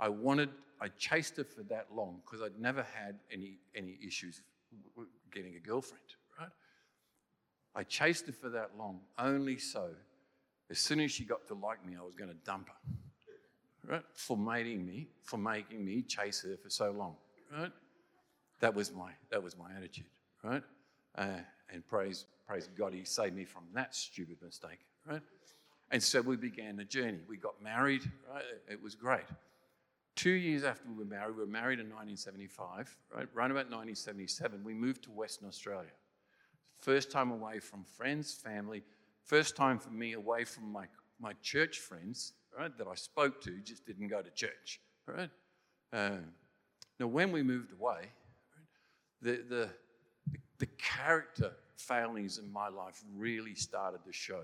I 0.00 0.08
wanted, 0.08 0.50
I 0.80 0.88
chased 0.88 1.36
her 1.36 1.44
for 1.44 1.62
that 1.64 1.88
long 1.94 2.20
because 2.24 2.42
I'd 2.42 2.58
never 2.58 2.82
had 2.82 3.18
any, 3.32 3.58
any 3.74 3.98
issues 4.04 4.40
getting 5.32 5.56
a 5.56 5.60
girlfriend, 5.60 6.02
right? 6.38 6.50
I 7.74 7.82
chased 7.84 8.26
her 8.26 8.32
for 8.32 8.48
that 8.50 8.70
long 8.78 9.00
only 9.18 9.58
so 9.58 9.90
as 10.70 10.78
soon 10.78 11.00
as 11.00 11.12
she 11.12 11.24
got 11.24 11.46
to 11.48 11.54
like 11.54 11.84
me, 11.84 11.94
I 11.98 12.02
was 12.02 12.14
going 12.14 12.30
to 12.30 12.36
dump 12.44 12.68
her, 12.68 13.92
right? 13.92 14.02
For 14.14 14.36
making 14.36 14.86
me, 14.86 15.08
for 15.22 15.36
making 15.36 15.84
me 15.84 16.02
chase 16.02 16.42
her 16.42 16.56
for 16.56 16.70
so 16.70 16.90
long, 16.90 17.16
right? 17.56 17.70
That 18.60 18.74
was 18.74 18.92
my, 18.92 19.10
that 19.30 19.42
was 19.42 19.56
my 19.56 19.72
attitude, 19.76 20.06
right? 20.42 20.62
Uh, 21.16 21.40
and 21.72 21.86
praise, 21.86 22.26
praise 22.46 22.68
God, 22.76 22.92
He 22.94 23.04
saved 23.04 23.36
me 23.36 23.44
from 23.44 23.64
that 23.74 23.94
stupid 23.94 24.38
mistake, 24.42 24.80
right? 25.06 25.22
And 25.90 26.02
so 26.02 26.22
we 26.22 26.36
began 26.36 26.76
the 26.76 26.84
journey. 26.84 27.20
We 27.28 27.36
got 27.36 27.62
married, 27.62 28.02
right? 28.32 28.42
It 28.68 28.82
was 28.82 28.94
great. 28.94 29.26
Two 30.16 30.30
years 30.30 30.62
after 30.62 30.88
we 30.88 30.94
were 30.94 31.04
married, 31.04 31.34
we 31.34 31.40
were 31.40 31.46
married 31.46 31.80
in 31.80 31.86
1975, 31.86 32.96
right? 33.12 33.26
Around 33.34 33.50
about 33.50 33.70
1977, 33.70 34.62
we 34.62 34.72
moved 34.72 35.02
to 35.04 35.10
Western 35.10 35.48
Australia. 35.48 35.90
First 36.78 37.10
time 37.10 37.32
away 37.32 37.58
from 37.58 37.84
friends, 37.84 38.32
family, 38.32 38.82
first 39.24 39.56
time 39.56 39.78
for 39.78 39.90
me 39.90 40.12
away 40.12 40.44
from 40.44 40.70
my, 40.70 40.86
my 41.20 41.32
church 41.42 41.78
friends, 41.78 42.34
right, 42.56 42.76
that 42.78 42.86
I 42.86 42.94
spoke 42.94 43.40
to, 43.42 43.58
just 43.60 43.86
didn't 43.86 44.08
go 44.08 44.22
to 44.22 44.30
church, 44.30 44.80
right? 45.06 45.30
Um, 45.92 46.26
now, 47.00 47.08
when 47.08 47.32
we 47.32 47.42
moved 47.42 47.72
away, 47.72 48.06
the, 49.20 49.42
the, 49.48 49.68
the 50.58 50.66
character 50.78 51.52
failings 51.76 52.38
in 52.38 52.52
my 52.52 52.68
life 52.68 53.02
really 53.16 53.54
started 53.54 54.04
to 54.04 54.12
show. 54.12 54.42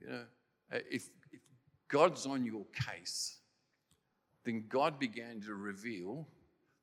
You 0.00 0.08
know, 0.08 0.22
if, 0.90 1.08
if 1.32 1.40
God's 1.88 2.26
on 2.26 2.44
your 2.44 2.64
case, 2.74 3.38
then 4.46 4.64
God 4.70 4.98
began 4.98 5.42
to 5.42 5.54
reveal 5.54 6.26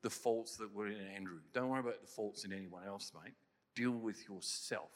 the 0.03 0.09
faults 0.09 0.57
that 0.57 0.71
were 0.75 0.87
in 0.87 0.99
Andrew. 1.15 1.39
Don't 1.53 1.69
worry 1.69 1.79
about 1.79 2.01
the 2.01 2.07
faults 2.07 2.43
in 2.43 2.53
anyone 2.53 2.83
else, 2.85 3.11
mate. 3.15 3.33
Deal 3.75 3.91
with 3.91 4.29
yourself. 4.29 4.91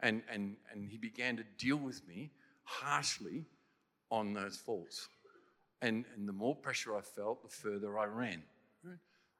And, 0.00 0.22
and, 0.30 0.56
and 0.72 0.88
he 0.88 0.96
began 0.96 1.36
to 1.36 1.44
deal 1.58 1.76
with 1.76 2.06
me 2.08 2.32
harshly 2.64 3.44
on 4.10 4.32
those 4.32 4.56
faults. 4.56 5.08
And, 5.82 6.04
and 6.14 6.28
the 6.28 6.32
more 6.32 6.56
pressure 6.56 6.96
I 6.96 7.02
felt, 7.02 7.42
the 7.42 7.48
further 7.48 7.98
I 7.98 8.06
ran. 8.06 8.42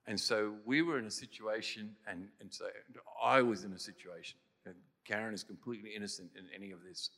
And 0.06 0.20
so 0.20 0.54
we 0.64 0.82
were 0.82 0.98
in 0.98 1.06
a 1.06 1.10
situation, 1.10 1.96
and, 2.06 2.28
and 2.40 2.52
so 2.52 2.66
I 3.20 3.42
was 3.42 3.64
in 3.64 3.72
a 3.72 3.78
situation, 3.78 4.38
and 4.64 4.74
Karen 5.04 5.34
is 5.34 5.42
completely 5.42 5.90
innocent 5.96 6.30
in 6.38 6.44
any 6.54 6.70
of 6.70 6.78
this, 6.88 7.10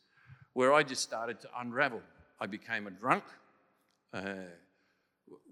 where 0.55 0.73
I 0.73 0.83
just 0.83 1.03
started 1.03 1.39
to 1.43 1.49
unravel. 1.59 2.01
I 2.41 2.47
became 2.47 2.87
a 2.87 2.91
drunk, 2.91 3.25
uh, 4.15 4.47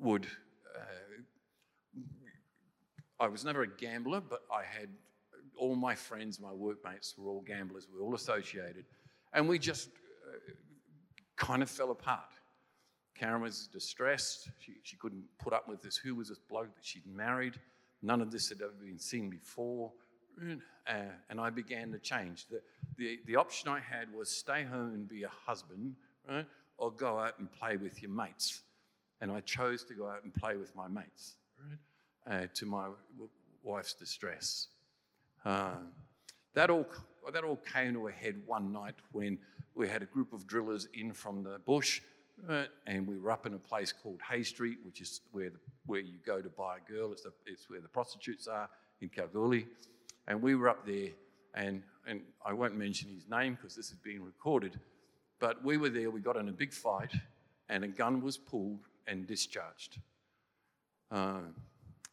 would, 0.01 0.27
uh, 0.75 2.01
I 3.19 3.29
was 3.29 3.45
never 3.45 3.63
a 3.63 3.69
gambler, 3.69 4.21
but 4.21 4.43
I 4.53 4.63
had 4.63 4.89
all 5.57 5.75
my 5.75 5.95
friends, 5.95 6.39
my 6.39 6.53
workmates 6.53 7.15
were 7.17 7.31
all 7.31 7.41
gamblers, 7.41 7.87
we 7.91 7.99
were 7.99 8.05
all 8.05 8.15
associated, 8.15 8.85
and 9.33 9.49
we 9.49 9.59
just 9.59 9.89
uh, 9.89 10.53
kind 11.37 11.63
of 11.63 11.71
fell 11.71 11.91
apart. 11.91 12.31
Karen 13.19 13.41
was 13.41 13.69
distressed. 13.73 14.51
She, 14.59 14.75
she 14.83 14.97
couldn't 14.97 15.25
put 15.39 15.53
up 15.53 15.69
with 15.69 15.83
this. 15.83 15.97
Who 15.97 16.15
was 16.15 16.29
this 16.29 16.39
bloke 16.39 16.75
that 16.75 16.85
she'd 16.85 17.07
married? 17.07 17.55
None 18.03 18.21
of 18.21 18.31
this 18.31 18.51
had 18.51 18.61
ever 18.61 18.73
been 18.73 18.99
seen 18.99 19.31
before. 19.31 19.93
Uh, 20.87 20.93
and 21.31 21.41
I 21.41 21.49
began 21.49 21.91
to 21.93 21.99
change. 21.99 22.47
The, 22.49 22.61
the, 22.99 23.19
the 23.27 23.37
option 23.37 23.71
I 23.71 23.81
had 23.81 24.13
was 24.13 24.29
stay 24.29 24.65
home 24.65 24.93
and 24.93 25.09
be 25.09 25.23
a 25.23 25.31
husband, 25.47 25.95
right? 26.29 26.45
Or 26.77 26.91
go 26.93 27.19
out 27.19 27.39
and 27.39 27.51
play 27.51 27.79
with 27.79 28.03
your 28.03 28.11
mates. 28.11 28.61
And 29.21 29.31
I 29.31 29.41
chose 29.41 29.85
to 29.85 29.95
go 29.95 30.09
out 30.09 30.25
and 30.25 30.35
play 30.35 30.57
with 30.57 30.75
my 30.77 30.89
mates, 30.89 31.37
right? 31.59 32.45
Uh, 32.45 32.47
to 32.55 32.67
my 32.67 32.89
wife's 33.63 33.95
distress. 33.95 34.69
Uh, 35.45 35.77
that, 36.55 36.71
all, 36.71 36.87
that 37.33 37.45
all 37.45 37.57
came 37.57 37.95
to 37.95 38.09
a 38.09 38.13
head 38.13 38.37
one 38.47 38.73
night 38.73 38.95
when 39.13 39.39
we 39.75 39.89
had 39.89 40.03
a 40.03 40.07
group 40.07 40.33
of 40.33 40.47
drillers 40.47 40.89
in 40.95 41.13
from 41.13 41.43
the 41.43 41.59
bush 41.65 42.01
Right. 42.45 42.69
And 42.87 43.07
we 43.07 43.17
were 43.17 43.31
up 43.31 43.47
in 43.47 43.55
a 43.55 43.59
place 43.59 43.93
called 43.93 44.21
Hay 44.29 44.43
Street, 44.43 44.79
which 44.85 45.01
is 45.01 45.21
where, 45.33 45.51
the, 45.51 45.59
where 45.87 46.01
you 46.01 46.19
go 46.25 46.41
to 46.41 46.49
buy 46.49 46.77
a 46.77 46.93
girl. 46.93 47.13
It's, 47.13 47.23
the, 47.23 47.33
it's 47.47 47.71
where 47.71 47.81
the 47.81 47.89
prostitutes 47.89 48.47
are 48.47 48.69
in 49.01 49.09
Kalgoorlie. 49.09 49.67
And 50.29 50.43
we 50.43 50.55
were 50.55 50.69
up 50.69 50.87
there, 50.87 51.11
and, 51.55 51.83
and 52.07 52.21
I 52.45 52.53
won't 52.53 52.77
mention 52.77 53.11
his 53.11 53.29
name 53.29 53.55
because 53.55 53.75
this 53.75 53.91
is 53.91 53.97
being 53.97 54.23
recorded, 54.23 54.79
but 55.39 55.65
we 55.65 55.77
were 55.77 55.89
there, 55.89 56.11
we 56.11 56.21
got 56.21 56.37
in 56.37 56.49
a 56.49 56.53
big 56.53 56.73
fight, 56.73 57.13
and 57.69 57.85
a 57.85 57.89
gun 57.89 58.21
was 58.21 58.37
pulled 58.37 58.81
and 59.07 59.27
discharged. 59.27 59.99
Uh, 61.11 61.41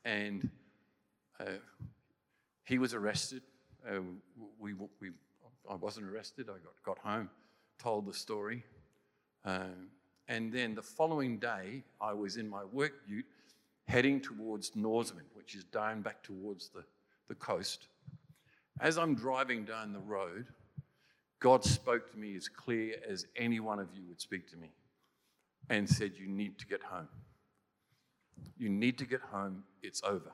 and 0.05 0.49
uh, 1.39 1.45
he 2.65 2.77
was 2.77 2.93
arrested. 2.93 3.41
Uh, 3.87 3.99
we, 4.59 4.73
we, 4.73 5.09
I 5.69 5.75
wasn't 5.75 6.07
arrested. 6.07 6.47
I 6.49 6.53
got, 6.53 6.83
got 6.83 6.99
home, 6.99 7.29
told 7.79 8.05
the 8.05 8.13
story. 8.13 8.63
Um, 9.45 9.89
and 10.27 10.51
then 10.51 10.75
the 10.75 10.81
following 10.81 11.37
day, 11.37 11.83
I 11.99 12.13
was 12.13 12.37
in 12.37 12.47
my 12.47 12.63
work 12.65 12.93
ute 13.07 13.25
heading 13.87 14.21
towards 14.21 14.75
Norseman, 14.75 15.25
which 15.33 15.55
is 15.55 15.65
down 15.65 16.01
back 16.01 16.23
towards 16.23 16.69
the, 16.69 16.83
the 17.27 17.35
coast. 17.35 17.87
As 18.79 18.97
I'm 18.97 19.15
driving 19.15 19.65
down 19.65 19.91
the 19.91 19.99
road, 19.99 20.47
God 21.39 21.63
spoke 21.65 22.09
to 22.11 22.17
me 22.17 22.35
as 22.37 22.47
clear 22.47 22.95
as 23.07 23.25
any 23.35 23.59
one 23.59 23.79
of 23.79 23.89
you 23.93 24.03
would 24.07 24.21
speak 24.21 24.49
to 24.51 24.57
me 24.57 24.69
and 25.69 25.89
said, 25.89 26.13
You 26.17 26.27
need 26.27 26.59
to 26.59 26.65
get 26.65 26.81
home. 26.83 27.07
You 28.57 28.69
need 28.69 28.97
to 28.99 29.05
get 29.05 29.21
home. 29.21 29.63
It's 29.81 30.01
over. 30.03 30.31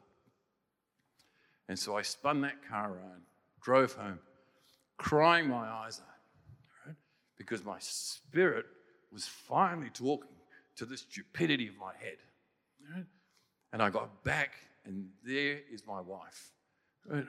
And 1.68 1.78
so 1.78 1.96
I 1.96 2.02
spun 2.02 2.42
that 2.42 2.68
car 2.68 2.90
around, 2.92 3.22
drove 3.62 3.94
home, 3.94 4.20
crying 4.98 5.48
my 5.48 5.68
eyes 5.68 6.02
out, 6.02 6.88
right? 6.88 6.96
because 7.38 7.64
my 7.64 7.78
spirit 7.80 8.66
was 9.12 9.26
finally 9.26 9.90
talking 9.90 10.30
to 10.76 10.86
the 10.86 10.98
stupidity 10.98 11.68
of 11.68 11.78
my 11.78 11.94
head. 12.00 12.18
Right? 12.94 13.06
And 13.72 13.84
I 13.84 13.90
got 13.90 14.24
back, 14.24 14.54
and 14.86 15.10
there 15.24 15.60
is 15.72 15.86
my 15.86 16.02
wife 16.02 16.52
right? 17.06 17.26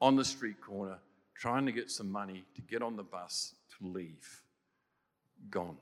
on 0.00 0.16
the 0.16 0.24
street 0.24 0.60
corner 0.60 0.98
trying 1.34 1.66
to 1.66 1.72
get 1.72 1.90
some 1.90 2.10
money 2.10 2.44
to 2.54 2.62
get 2.62 2.82
on 2.82 2.96
the 2.96 3.02
bus 3.02 3.54
to 3.78 3.86
leave. 3.86 4.42
Gone 5.50 5.76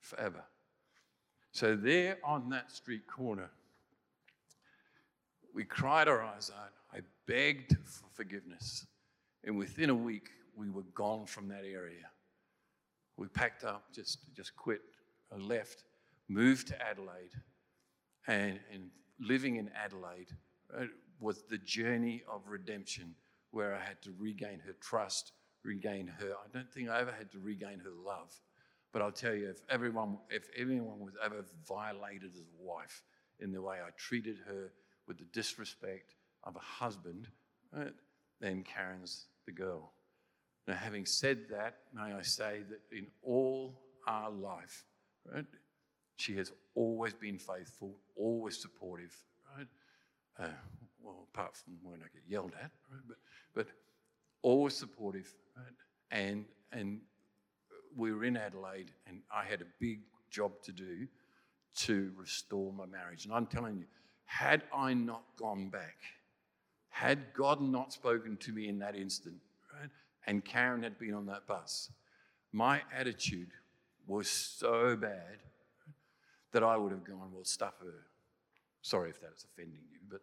forever. 0.00 0.44
So, 1.54 1.74
there 1.74 2.18
on 2.22 2.50
that 2.50 2.70
street 2.70 3.06
corner, 3.06 3.48
we 5.54 5.64
cried 5.64 6.08
our 6.08 6.22
eyes 6.22 6.50
out. 6.54 6.72
I 6.92 7.00
begged 7.26 7.76
for 7.84 8.04
forgiveness. 8.12 8.86
And 9.44 9.56
within 9.56 9.88
a 9.88 9.94
week, 9.94 10.28
we 10.54 10.68
were 10.68 10.84
gone 10.94 11.26
from 11.26 11.48
that 11.48 11.64
area 11.64 12.10
we 13.16 13.28
packed 13.28 13.64
up, 13.64 13.92
just, 13.92 14.18
just 14.34 14.56
quit, 14.56 14.80
uh, 15.32 15.38
left, 15.38 15.84
moved 16.28 16.68
to 16.68 16.82
Adelaide, 16.82 17.34
and, 18.26 18.58
and 18.72 18.90
living 19.20 19.56
in 19.56 19.70
Adelaide 19.74 20.32
uh, 20.76 20.84
was 21.20 21.42
the 21.48 21.58
journey 21.58 22.22
of 22.30 22.42
redemption 22.48 23.14
where 23.50 23.74
I 23.74 23.80
had 23.80 24.02
to 24.02 24.14
regain 24.18 24.60
her 24.66 24.74
trust, 24.80 25.32
regain 25.62 26.08
her. 26.18 26.32
I 26.32 26.48
don't 26.52 26.72
think 26.72 26.88
I 26.88 27.00
ever 27.00 27.12
had 27.12 27.30
to 27.32 27.38
regain 27.38 27.78
her 27.80 27.90
love. 28.04 28.32
But 28.94 29.02
I'll 29.02 29.10
tell 29.10 29.34
you, 29.34 29.48
if 29.50 29.60
everyone, 29.68 30.18
if 30.30 30.48
anyone 30.56 31.00
was 31.00 31.14
ever 31.22 31.44
violated 31.66 32.30
as 32.32 32.38
a 32.38 32.62
wife 32.62 33.02
in 33.40 33.50
the 33.50 33.60
way 33.60 33.78
I 33.84 33.90
treated 33.98 34.36
her 34.46 34.70
with 35.08 35.18
the 35.18 35.24
disrespect 35.32 36.14
of 36.44 36.54
a 36.54 36.60
husband, 36.60 37.26
right, 37.72 37.92
then 38.40 38.62
Karen's 38.62 39.26
the 39.46 39.52
girl. 39.52 39.90
Now, 40.68 40.74
having 40.74 41.06
said 41.06 41.48
that, 41.50 41.78
may 41.92 42.12
I 42.12 42.22
say 42.22 42.60
that 42.70 42.96
in 42.96 43.08
all 43.24 43.80
our 44.06 44.30
life, 44.30 44.84
right, 45.30 45.44
she 46.14 46.36
has 46.36 46.52
always 46.76 47.14
been 47.14 47.36
faithful, 47.36 47.96
always 48.14 48.56
supportive, 48.56 49.12
right? 49.58 49.66
Uh, 50.38 50.52
well, 51.02 51.26
apart 51.34 51.56
from 51.56 51.74
when 51.82 51.98
I 51.98 52.06
get 52.14 52.22
yelled 52.28 52.52
at, 52.62 52.70
right? 52.92 53.02
But, 53.08 53.16
but 53.54 53.66
always 54.42 54.74
supportive, 54.74 55.34
right? 55.56 55.74
And, 56.12 56.44
and 56.70 57.00
we 57.96 58.12
were 58.12 58.24
in 58.24 58.36
Adelaide, 58.36 58.90
and 59.06 59.20
I 59.34 59.44
had 59.44 59.60
a 59.60 59.66
big 59.80 60.00
job 60.30 60.52
to 60.64 60.72
do 60.72 61.06
to 61.76 62.12
restore 62.16 62.72
my 62.72 62.86
marriage. 62.86 63.24
And 63.24 63.34
I'm 63.34 63.46
telling 63.46 63.76
you, 63.76 63.84
had 64.24 64.62
I 64.74 64.94
not 64.94 65.22
gone 65.36 65.68
back, 65.68 65.96
had 66.88 67.34
God 67.34 67.60
not 67.60 67.92
spoken 67.92 68.36
to 68.38 68.52
me 68.52 68.68
in 68.68 68.78
that 68.78 68.94
instant, 68.96 69.36
right, 69.80 69.90
and 70.26 70.44
Karen 70.44 70.82
had 70.82 70.98
been 70.98 71.14
on 71.14 71.26
that 71.26 71.46
bus, 71.46 71.90
my 72.52 72.82
attitude 72.96 73.50
was 74.06 74.28
so 74.28 74.96
bad 74.96 75.42
that 76.52 76.62
I 76.62 76.76
would 76.76 76.92
have 76.92 77.04
gone, 77.04 77.30
well, 77.32 77.44
stuff 77.44 77.74
her. 77.80 78.06
Sorry 78.82 79.10
if 79.10 79.20
that 79.20 79.32
is 79.36 79.44
offending 79.44 79.80
you, 79.90 79.98
but 80.08 80.20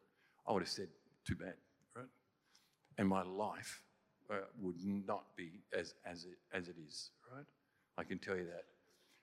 I 0.48 0.54
would 0.54 0.62
have 0.62 0.70
said, 0.70 0.88
too 1.25 1.36
bad, 1.36 1.56
right? 1.96 2.06
And 2.98 3.08
my 3.08 3.24
life 3.24 3.84
uh, 4.30 4.36
would 4.62 4.78
not 4.84 5.36
be 5.36 5.51
as, 5.78 5.94
as, 6.06 6.25
it, 6.25 6.38
as 6.54 6.70
it 6.70 6.75
is, 6.88 7.10
right? 7.36 7.46
I 8.01 8.03
can 8.03 8.17
tell 8.17 8.36
you 8.36 8.46
that. 8.46 8.63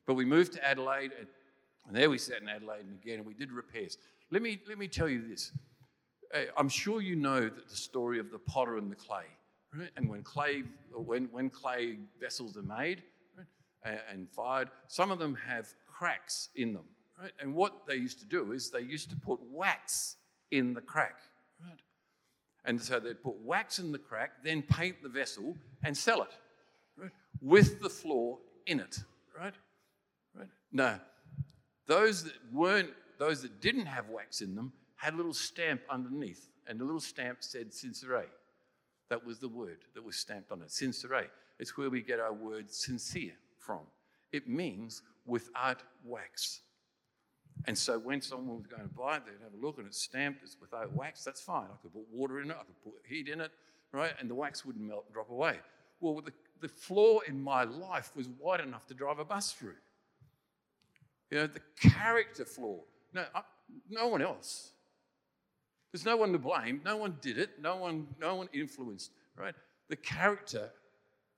But 0.06 0.14
we 0.14 0.25
moved 0.25 0.52
to 0.52 0.64
Adelaide, 0.64 1.11
and, 1.18 1.97
there 1.97 2.08
we 2.08 2.16
sat 2.16 2.40
in 2.40 2.49
Adelaide, 2.49 2.82
and 2.82 2.94
again, 3.02 3.16
and 3.16 3.26
we 3.26 3.35
did 3.35 3.50
repairs. 3.50 3.99
Let 4.30 4.40
me, 4.40 4.61
let 4.68 4.78
me 4.78 4.87
tell 4.87 5.08
you 5.08 5.26
this. 5.26 5.50
Uh, 6.32 6.42
I'm 6.56 6.68
sure 6.68 7.00
you 7.00 7.16
know 7.16 7.40
that 7.40 7.68
the 7.68 7.76
story 7.76 8.20
of 8.20 8.30
the 8.30 8.38
potter 8.38 8.76
and 8.76 8.90
the 8.90 8.94
clay, 8.94 9.25
right? 9.76 9.90
And 9.97 10.08
when 10.08 10.23
clay, 10.23 10.62
when, 10.94 11.25
when 11.32 11.50
clay 11.50 11.99
vessels 12.20 12.56
are 12.56 12.62
made 12.62 13.02
right, 13.37 13.47
and, 13.82 14.00
and 14.12 14.30
fired, 14.30 14.68
some 14.87 15.11
of 15.11 15.18
them 15.18 15.35
have 15.35 15.75
cracks 15.87 16.50
in 16.54 16.73
them, 16.75 16.85
right? 17.20 17.32
And 17.40 17.54
what 17.54 17.87
they 17.88 17.97
used 17.97 18.20
to 18.20 18.26
do 18.26 18.52
is 18.52 18.70
they 18.70 18.82
used 18.82 19.11
to 19.11 19.16
put 19.16 19.40
wax 19.50 20.16
in 20.52 20.73
the 20.73 20.82
crack, 20.82 21.16
right? 21.61 21.80
And 22.64 22.80
so 22.80 23.00
they'd 23.00 23.23
put 23.23 23.40
wax 23.40 23.78
in 23.78 23.90
the 23.90 23.99
crack, 23.99 24.44
then 24.44 24.62
paint 24.62 25.02
the 25.02 25.08
vessel 25.08 25.56
and 25.82 25.97
sell 25.97 26.23
it, 26.23 26.37
right? 26.97 27.11
With 27.40 27.80
the 27.80 27.88
flaw 27.88 28.38
in 28.68 28.80
it, 28.80 28.98
right? 29.37 29.54
Right? 30.37 30.48
Now, 30.70 31.00
those 31.87 32.25
that 32.25 32.34
weren't, 32.52 32.90
those 33.18 33.42
that 33.42 33.60
didn't 33.60 33.87
have 33.87 34.08
wax 34.08 34.40
in 34.40 34.54
them 34.54 34.72
had 34.96 35.14
a 35.14 35.16
little 35.16 35.34
stamp 35.34 35.80
underneath, 35.90 36.48
and 36.68 36.78
the 36.78 36.84
little 36.84 37.00
stamp 37.00 37.38
said 37.40 37.72
sincere. 37.72 38.26
That 39.08 39.25
was 39.25 39.38
the 39.38 39.48
word 39.48 39.78
that 39.94 40.04
was 40.04 40.16
stamped 40.16 40.52
on 40.52 40.60
it, 40.62 40.70
sincere. 40.70 41.30
It's 41.58 41.76
where 41.76 41.90
we 41.90 42.02
get 42.02 42.20
our 42.20 42.32
word 42.32 42.70
sincere 42.70 43.32
from. 43.58 43.80
It 44.32 44.48
means 44.48 45.02
without 45.26 45.82
wax. 46.04 46.60
And 47.66 47.76
so 47.76 47.98
when 47.98 48.20
someone 48.20 48.58
was 48.58 48.66
going 48.66 48.82
to 48.82 48.94
buy 48.94 49.16
it, 49.16 49.22
they'd 49.26 49.42
have 49.42 49.52
a 49.60 49.66
look 49.66 49.78
and 49.78 49.87
it's 49.87 50.00
stamped, 50.00 50.42
it's 50.44 50.56
without 50.60 50.94
wax, 50.94 51.25
that's 51.25 51.40
fine. 51.40 51.64
I 51.64 51.76
could 51.82 51.92
put 51.92 52.06
water 52.12 52.40
in 52.40 52.50
it, 52.50 52.56
I 52.58 52.64
could 52.64 52.82
put 52.84 52.94
heat 53.08 53.28
in 53.28 53.40
it, 53.40 53.50
right? 53.92 54.12
And 54.20 54.30
the 54.30 54.34
wax 54.34 54.64
wouldn't 54.64 54.84
melt 54.84 55.04
and 55.06 55.14
drop 55.14 55.30
away. 55.30 55.56
Well, 56.00 56.14
with 56.14 56.26
the, 56.26 56.32
the 56.60 56.68
flaw 56.68 57.20
in 57.20 57.42
my 57.42 57.64
life 57.64 58.12
was 58.14 58.28
wide 58.40 58.60
enough 58.60 58.86
to 58.86 58.94
drive 58.94 59.18
a 59.18 59.24
bus 59.24 59.52
through. 59.52 59.74
You 61.30 61.38
know, 61.38 61.46
the 61.46 61.60
character 61.90 62.44
flaw. 62.44 62.78
No, 63.12 63.25
I, 63.34 63.42
no 63.90 64.08
one 64.08 64.23
else. 64.23 64.71
There's 65.92 66.04
no 66.04 66.16
one 66.16 66.32
to 66.32 66.38
blame. 66.38 66.80
No 66.84 66.97
one 66.97 67.16
did 67.21 67.38
it. 67.38 67.60
No 67.60 67.76
one, 67.76 68.06
no 68.21 68.34
one 68.34 68.49
influenced, 68.52 69.10
right? 69.36 69.54
The 69.88 69.97
character 69.97 70.71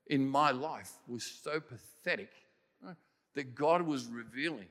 in 0.09 0.29
my 0.29 0.51
life 0.51 0.93
was 1.07 1.25
so 1.25 1.61
pathetic 1.61 2.31
right, 2.83 2.97
that 3.35 3.55
God 3.55 3.83
was 3.83 4.07
revealing 4.07 4.67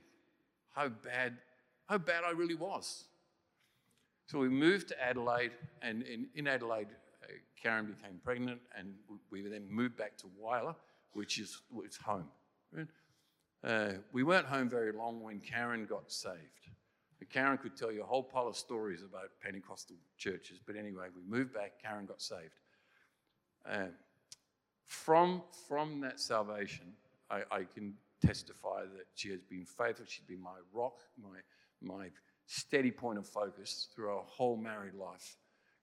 how 0.74 0.90
bad, 0.90 1.38
how 1.88 1.98
bad 1.98 2.24
I 2.26 2.32
really 2.32 2.56
was. 2.56 3.06
So 4.28 4.38
we 4.38 4.50
moved 4.50 4.90
to 4.90 5.04
Adelaide, 5.04 5.52
and 5.82 6.04
in, 6.04 6.28
in 6.36 6.48
Adelaide, 6.48 6.90
Karen 7.62 7.86
became 7.86 8.20
pregnant, 8.24 8.60
and 8.78 8.94
we, 9.30 9.42
then 9.42 9.68
moved 9.70 9.98
back 9.98 10.18
to 10.18 10.28
Whyalla, 10.42 10.76
which 11.14 11.40
is, 11.40 11.62
is 11.86 11.98
home. 11.98 12.30
Right? 12.72 12.88
Uh, 13.64 13.94
we 14.14 14.24
weren't 14.24 14.46
home 14.46 14.70
very 14.70 14.92
long 14.92 15.22
when 15.22 15.40
Karen 15.40 15.86
got 15.86 16.12
saved. 16.12 16.38
But 17.18 17.30
Karen 17.30 17.58
could 17.58 17.76
tell 17.76 17.92
you 17.92 18.02
a 18.02 18.06
whole 18.06 18.24
pile 18.24 18.48
of 18.48 18.56
stories 18.56 19.04
about 19.04 19.30
Pentecostal 19.44 19.98
churches, 20.18 20.60
but 20.66 20.76
anyway, 20.76 21.08
we 21.16 21.22
moved 21.30 21.54
back, 21.54 21.74
Karen 21.84 22.06
got 22.06 22.22
saved. 22.22 22.54
Uh, 23.70 23.88
from, 24.86 25.44
from 25.68 26.00
that 26.02 26.20
salvation, 26.20 26.94
I, 27.30 27.42
I 27.52 27.64
can 27.64 27.94
testify 28.26 28.84
that 28.84 29.08
she 29.16 29.30
has 29.30 29.42
been 29.42 29.66
faithful. 29.66 30.06
She's 30.08 30.26
been 30.26 30.42
my 30.42 30.58
rock, 30.74 31.00
my, 31.22 31.40
my 31.82 32.08
steady 32.46 32.92
point 32.92 33.20
of 33.20 33.28
focus 33.28 33.90
through 33.94 34.10
our 34.10 34.24
whole 34.26 34.58
married 34.58 34.96
life 34.96 35.38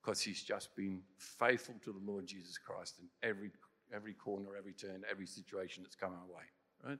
because 0.07 0.21
he's 0.21 0.43
just 0.43 0.75
been 0.77 1.01
faithful 1.19 1.75
to 1.83 1.93
the 1.93 2.11
Lord 2.11 2.27
Jesus 2.27 2.59
Christ 2.59 2.95
in 3.01 3.29
every, 3.29 3.51
every 3.93 4.13
corner, 4.13 4.51
every 4.57 4.73
turn, 4.73 5.03
every 5.11 5.27
situation 5.27 5.83
that's 5.83 5.97
come 5.97 6.13
our 6.13 6.37
way, 6.37 6.45
right? 6.85 6.99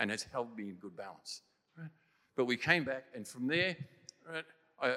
And 0.00 0.10
has 0.10 0.22
held 0.22 0.56
me 0.56 0.70
in 0.70 0.76
good 0.76 0.96
balance, 0.96 1.42
right? 1.76 1.90
But 2.36 2.46
we 2.46 2.56
came 2.56 2.84
back, 2.84 3.04
and 3.14 3.28
from 3.28 3.48
there, 3.48 3.76
right, 4.32 4.44
I, 4.80 4.88
I, 4.88 4.96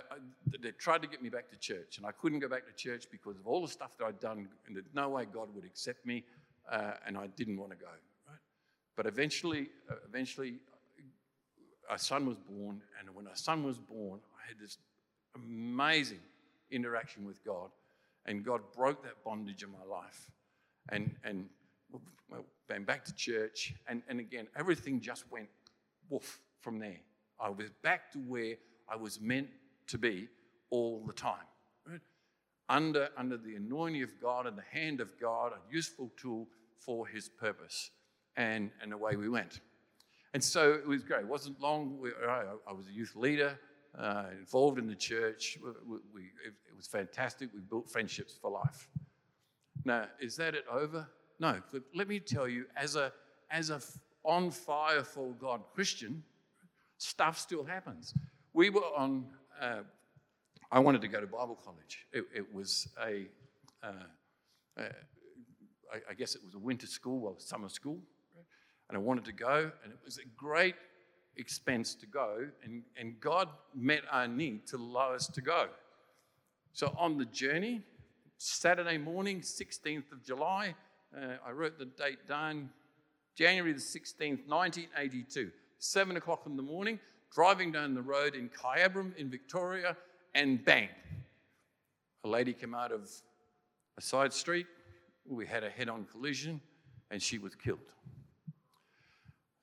they 0.61 0.71
tried 0.71 1.01
to 1.01 1.09
get 1.09 1.21
me 1.21 1.27
back 1.27 1.49
to 1.49 1.57
church, 1.57 1.97
and 1.97 2.05
I 2.05 2.11
couldn't 2.11 2.39
go 2.39 2.47
back 2.47 2.65
to 2.67 2.73
church 2.73 3.07
because 3.11 3.37
of 3.37 3.45
all 3.45 3.61
the 3.61 3.67
stuff 3.67 3.97
that 3.97 4.05
I'd 4.05 4.19
done, 4.21 4.47
and 4.65 4.75
there's 4.75 4.85
no 4.93 5.09
way 5.09 5.25
God 5.25 5.53
would 5.53 5.65
accept 5.65 6.05
me, 6.05 6.23
uh, 6.71 6.93
and 7.05 7.17
I 7.17 7.27
didn't 7.27 7.57
want 7.57 7.71
to 7.71 7.77
go. 7.77 7.91
Right? 8.29 8.39
But 8.95 9.07
eventually, 9.07 9.67
uh, 9.89 9.95
eventually, 10.07 10.59
our 11.89 11.97
son 11.97 12.27
was 12.27 12.37
born, 12.37 12.81
and 12.97 13.13
when 13.13 13.27
our 13.27 13.35
son 13.35 13.65
was 13.65 13.77
born, 13.77 14.21
I 14.41 14.47
had 14.47 14.57
this 14.57 14.77
amazing 15.35 16.19
interaction 16.71 17.25
with 17.25 17.43
God, 17.43 17.69
and 18.25 18.43
God 18.43 18.61
broke 18.75 19.03
that 19.03 19.23
bondage 19.23 19.63
in 19.63 19.71
my 19.71 19.85
life, 19.89 20.31
and 20.89 21.15
and 21.23 21.49
went 22.69 22.85
back 22.85 23.05
to 23.05 23.15
church, 23.15 23.73
and 23.87 24.01
and 24.07 24.19
again, 24.19 24.47
everything 24.55 24.99
just 25.01 25.29
went 25.31 25.49
woof 26.09 26.39
from 26.59 26.79
there. 26.79 26.99
I 27.39 27.49
was 27.49 27.69
back 27.81 28.11
to 28.11 28.19
where 28.19 28.55
I 28.87 28.95
was 28.95 29.19
meant 29.19 29.47
to 29.87 29.97
be 29.97 30.27
all 30.69 31.03
the 31.05 31.13
time. 31.13 31.45
Right? 31.87 32.01
Under, 32.69 33.09
under 33.17 33.37
the 33.37 33.55
anointing 33.55 34.03
of 34.03 34.21
God 34.21 34.45
and 34.45 34.57
the 34.57 34.63
hand 34.71 35.01
of 35.01 35.19
God, 35.19 35.53
a 35.53 35.73
useful 35.73 36.11
tool 36.17 36.47
for 36.77 37.07
his 37.07 37.29
purpose 37.29 37.89
and, 38.37 38.69
and 38.81 38.93
away 38.93 39.15
we 39.15 39.29
went. 39.29 39.59
And 40.33 40.43
so 40.43 40.71
it 40.73 40.87
was 40.87 41.03
great. 41.03 41.21
It 41.21 41.27
wasn't 41.27 41.59
long. 41.59 41.99
I, 42.27 42.71
was 42.71 42.87
a 42.87 42.93
youth 42.93 43.15
leader, 43.15 43.59
uh, 43.97 44.25
involved 44.37 44.79
in 44.79 44.87
the 44.87 44.95
church. 44.95 45.57
We, 45.63 45.97
we, 46.13 46.21
it, 46.45 46.75
was 46.75 46.87
fantastic. 46.87 47.49
We 47.53 47.59
built 47.59 47.89
friendships 47.89 48.37
for 48.41 48.51
life. 48.51 48.89
Now, 49.85 50.05
is 50.19 50.35
that 50.37 50.55
it 50.55 50.65
over? 50.71 51.07
No. 51.39 51.61
Let 51.95 52.07
me 52.07 52.19
tell 52.19 52.47
you, 52.47 52.65
as 52.75 52.95
a 52.95 53.11
as 53.49 53.69
a 53.69 53.81
on 54.23 54.51
fire 54.51 55.03
for 55.03 55.33
God 55.33 55.61
Christian, 55.73 56.23
stuff 56.97 57.37
still 57.37 57.63
happens. 57.63 58.13
We 58.53 58.69
were 58.69 58.81
on. 58.95 59.25
Uh, 59.59 59.81
I 60.71 60.79
wanted 60.79 61.01
to 61.01 61.07
go 61.07 61.19
to 61.19 61.27
Bible 61.27 61.59
college. 61.63 62.07
It, 62.13 62.23
it 62.33 62.53
was 62.53 62.87
a, 63.05 63.27
uh, 63.83 64.85
guess 66.17 66.33
it 66.33 66.41
was 66.45 66.53
a 66.53 66.59
winter 66.59 66.87
school, 66.87 67.19
well, 67.19 67.35
summer 67.39 67.67
school 67.67 67.99
and 68.91 68.97
I 68.97 69.01
wanted 69.01 69.23
to 69.25 69.31
go, 69.31 69.71
and 69.83 69.93
it 69.93 69.99
was 70.03 70.17
a 70.17 70.27
great 70.35 70.75
expense 71.37 71.95
to 71.95 72.05
go, 72.05 72.47
and, 72.63 72.83
and 72.97 73.19
God 73.19 73.49
met 73.75 74.01
our 74.11 74.27
need 74.27 74.67
to 74.67 74.77
allow 74.77 75.13
us 75.13 75.27
to 75.27 75.41
go. 75.41 75.67
So 76.73 76.93
on 76.97 77.17
the 77.17 77.25
journey, 77.25 77.81
Saturday 78.37 78.97
morning, 78.97 79.41
16th 79.41 80.11
of 80.11 80.23
July, 80.23 80.75
uh, 81.15 81.35
I 81.45 81.51
wrote 81.51 81.77
the 81.77 81.85
date 81.85 82.27
down, 82.27 82.69
January 83.35 83.73
the 83.73 83.79
16th, 83.79 84.47
1982, 84.47 85.51
7 85.79 86.17
o'clock 86.17 86.43
in 86.45 86.55
the 86.55 86.63
morning, 86.63 86.99
driving 87.33 87.71
down 87.71 87.93
the 87.93 88.01
road 88.01 88.35
in 88.35 88.49
Kyabram 88.49 89.15
in 89.17 89.29
Victoria, 89.29 89.95
and 90.33 90.63
bang, 90.63 90.89
a 92.23 92.27
lady 92.27 92.53
came 92.53 92.75
out 92.75 92.91
of 92.91 93.09
a 93.97 94.01
side 94.01 94.31
street. 94.33 94.67
We 95.27 95.45
had 95.45 95.63
a 95.63 95.69
head 95.69 95.89
on 95.89 96.05
collision, 96.05 96.61
and 97.09 97.21
she 97.21 97.37
was 97.37 97.55
killed. 97.55 97.79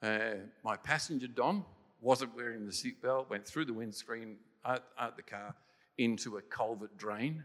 Uh, 0.03 0.35
my 0.65 0.77
passenger, 0.77 1.27
Don, 1.27 1.65
wasn't 2.01 2.35
wearing 2.37 2.65
the 2.65 2.73
seatbelt, 2.73 3.29
went 3.29 3.47
through 3.47 3.65
the 3.65 3.73
windscreen, 3.73 4.37
out, 4.65 4.85
out 4.99 5.17
the 5.17 5.23
car, 5.23 5.55
into 5.99 6.37
a 6.37 6.43
culvert 6.43 6.97
drain. 6.97 7.43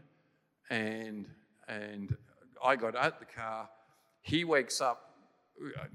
And, 0.70 1.26
and 1.68 2.16
I 2.64 2.76
got 2.76 2.96
out 2.96 3.18
the 3.18 3.26
car. 3.26 3.68
he 4.22 4.44
wakes 4.44 4.80
up. 4.80 5.10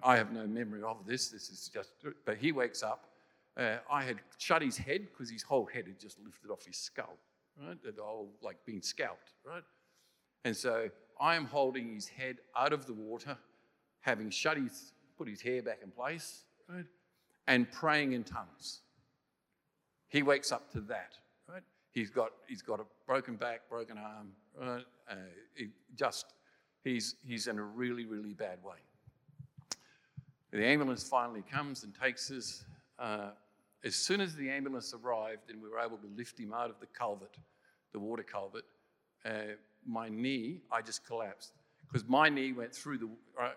I 0.04 0.16
have 0.16 0.32
no 0.32 0.48
memory 0.48 0.84
of 0.84 1.06
this. 1.06 1.30
This 1.30 1.50
is 1.50 1.70
just, 1.74 1.92
but 2.26 2.38
he 2.38 2.52
wakes 2.52 2.84
up. 2.84 3.06
Uh, 3.58 3.78
I 3.92 4.04
had 4.04 4.18
shut 4.38 4.62
his 4.62 4.78
head 4.78 5.08
because 5.12 5.30
his 5.30 5.44
whole 5.44 5.66
head 5.66 5.86
had 5.88 6.00
just 6.00 6.18
lifted 6.24 6.50
off 6.50 6.66
his 6.66 6.78
skull, 6.78 7.18
right? 7.62 7.78
The 7.84 7.94
whole 8.02 8.30
like 8.42 8.58
being 8.66 8.82
scalped, 8.82 9.34
right? 9.46 9.64
And 10.46 10.56
so 10.56 10.90
I 11.20 11.36
am 11.36 11.46
holding 11.46 11.94
his 11.94 12.08
head 12.08 12.38
out 12.56 12.72
of 12.72 12.86
the 12.86 12.94
water, 12.94 13.38
having 14.00 14.30
shut 14.30 14.58
his, 14.58 14.94
put 15.18 15.28
his 15.28 15.42
hair 15.42 15.62
back 15.62 15.80
in 15.84 15.92
place, 15.92 16.44
right? 16.70 16.86
And 17.48 17.72
praying 17.72 18.14
in 18.14 18.24
tongues. 18.24 18.82
He 20.08 20.24
wakes 20.24 20.52
up 20.52 20.72
to 20.74 20.82
that, 20.82 21.14
right? 21.48 21.64
He's 21.92 22.10
got, 22.10 22.32
he's 22.48 22.62
got 22.62 22.80
a 22.80 22.84
broken 23.06 23.36
back, 23.36 23.62
broken 23.70 23.98
arm, 23.98 24.32
right? 24.60 24.86
Uh, 25.10 25.16
he 25.56 25.70
just, 25.96 26.26
he's, 26.84 27.16
he's 27.26 27.48
in 27.48 27.58
a 27.58 27.64
really, 27.64 28.06
really 28.06 28.34
bad 28.34 28.60
way. 28.64 28.78
The 30.52 30.66
ambulance 30.66 31.04
finally 31.04 31.44
comes 31.52 31.84
and 31.84 31.94
takes 32.00 32.32
us. 32.32 32.64
Uh, 32.98 33.30
as 33.84 33.96
soon 33.96 34.20
as 34.20 34.36
the 34.36 34.50
ambulance 34.50 34.94
arrived 34.94 35.50
and 35.50 35.62
we 35.62 35.70
were 35.70 35.80
able 35.80 35.98
to 35.98 36.08
lift 36.18 36.40
him 36.40 36.54
out 36.54 36.70
of 36.70 36.80
the 36.80 36.88
culvert, 36.88 37.38
the 37.94 38.00
water 38.00 38.24
culvert, 38.24 38.66
uh, 39.26 39.56
my 39.86 40.10
knee, 40.10 40.62
I 40.72 40.82
just 40.82 41.06
collapsed 41.06 41.54
because 41.88 42.08
my 42.08 42.30
knee 42.30 42.52
went 42.52 42.74
through 42.74 42.98
the 42.98 43.10
uh, 43.42 43.50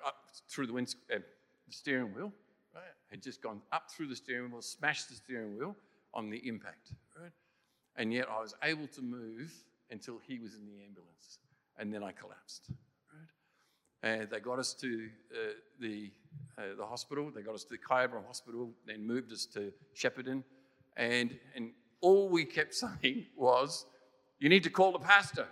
through 0.49 0.67
the, 0.67 0.75
uh, 0.75 1.19
the 1.19 1.23
steering 1.71 2.15
wheel. 2.15 2.33
Had 3.13 3.23
just 3.23 3.43
gone 3.43 3.61
up 3.73 3.91
through 3.91 4.09
the 4.09 4.17
steering 4.17 4.51
wheel, 4.51 4.63
smashed 4.63 5.11
the 5.11 5.15
steering 5.15 5.59
wheel 5.59 5.77
on 6.15 6.31
the 6.31 6.39
impact. 6.49 6.93
Right? 7.21 7.31
And 7.97 8.11
yet 8.11 8.27
I 8.31 8.41
was 8.41 8.55
able 8.63 8.87
to 8.89 9.03
move 9.03 9.53
until 9.91 10.19
he 10.27 10.39
was 10.39 10.55
in 10.55 10.65
the 10.65 10.83
ambulance, 10.83 11.39
and 11.79 11.93
then 11.93 12.03
I 12.03 12.13
collapsed. 12.13 12.71
Right? 13.13 14.11
And 14.11 14.31
they 14.31 14.41
got 14.41 14.59
us 14.59 14.73
to 14.81 15.11
uh, 15.31 15.53
the 15.79 16.11
uh, 16.57 16.75
the 16.79 16.87
hospital. 16.87 17.31
They 17.31 17.43
got 17.43 17.55
us 17.55 17.65
to 17.65 17.71
the 17.71 17.79
Kyabram 17.79 18.27
Hospital, 18.27 18.71
then 18.87 19.07
moved 19.07 19.31
us 19.31 19.45
to 19.53 19.71
Shepparton, 19.95 20.43
and 20.97 21.39
and 21.55 21.73
all 22.01 22.31
we 22.31 22.47
kept 22.47 22.75
saying 23.03 23.27
was, 23.37 23.85
"You 24.39 24.49
need 24.49 24.65
to 24.65 24.71
call 24.71 24.93
the 24.93 24.99
pastor." 24.99 25.47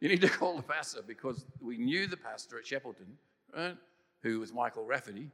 You 0.00 0.08
need 0.08 0.22
to 0.22 0.28
call 0.30 0.56
the 0.56 0.62
pastor 0.62 1.02
because 1.06 1.44
we 1.60 1.76
knew 1.76 2.06
the 2.06 2.16
pastor 2.16 2.58
at 2.58 2.64
Shepparton, 2.64 3.16
right, 3.54 3.76
who 4.22 4.40
was 4.40 4.50
Michael 4.50 4.86
Rafferty, 4.86 5.28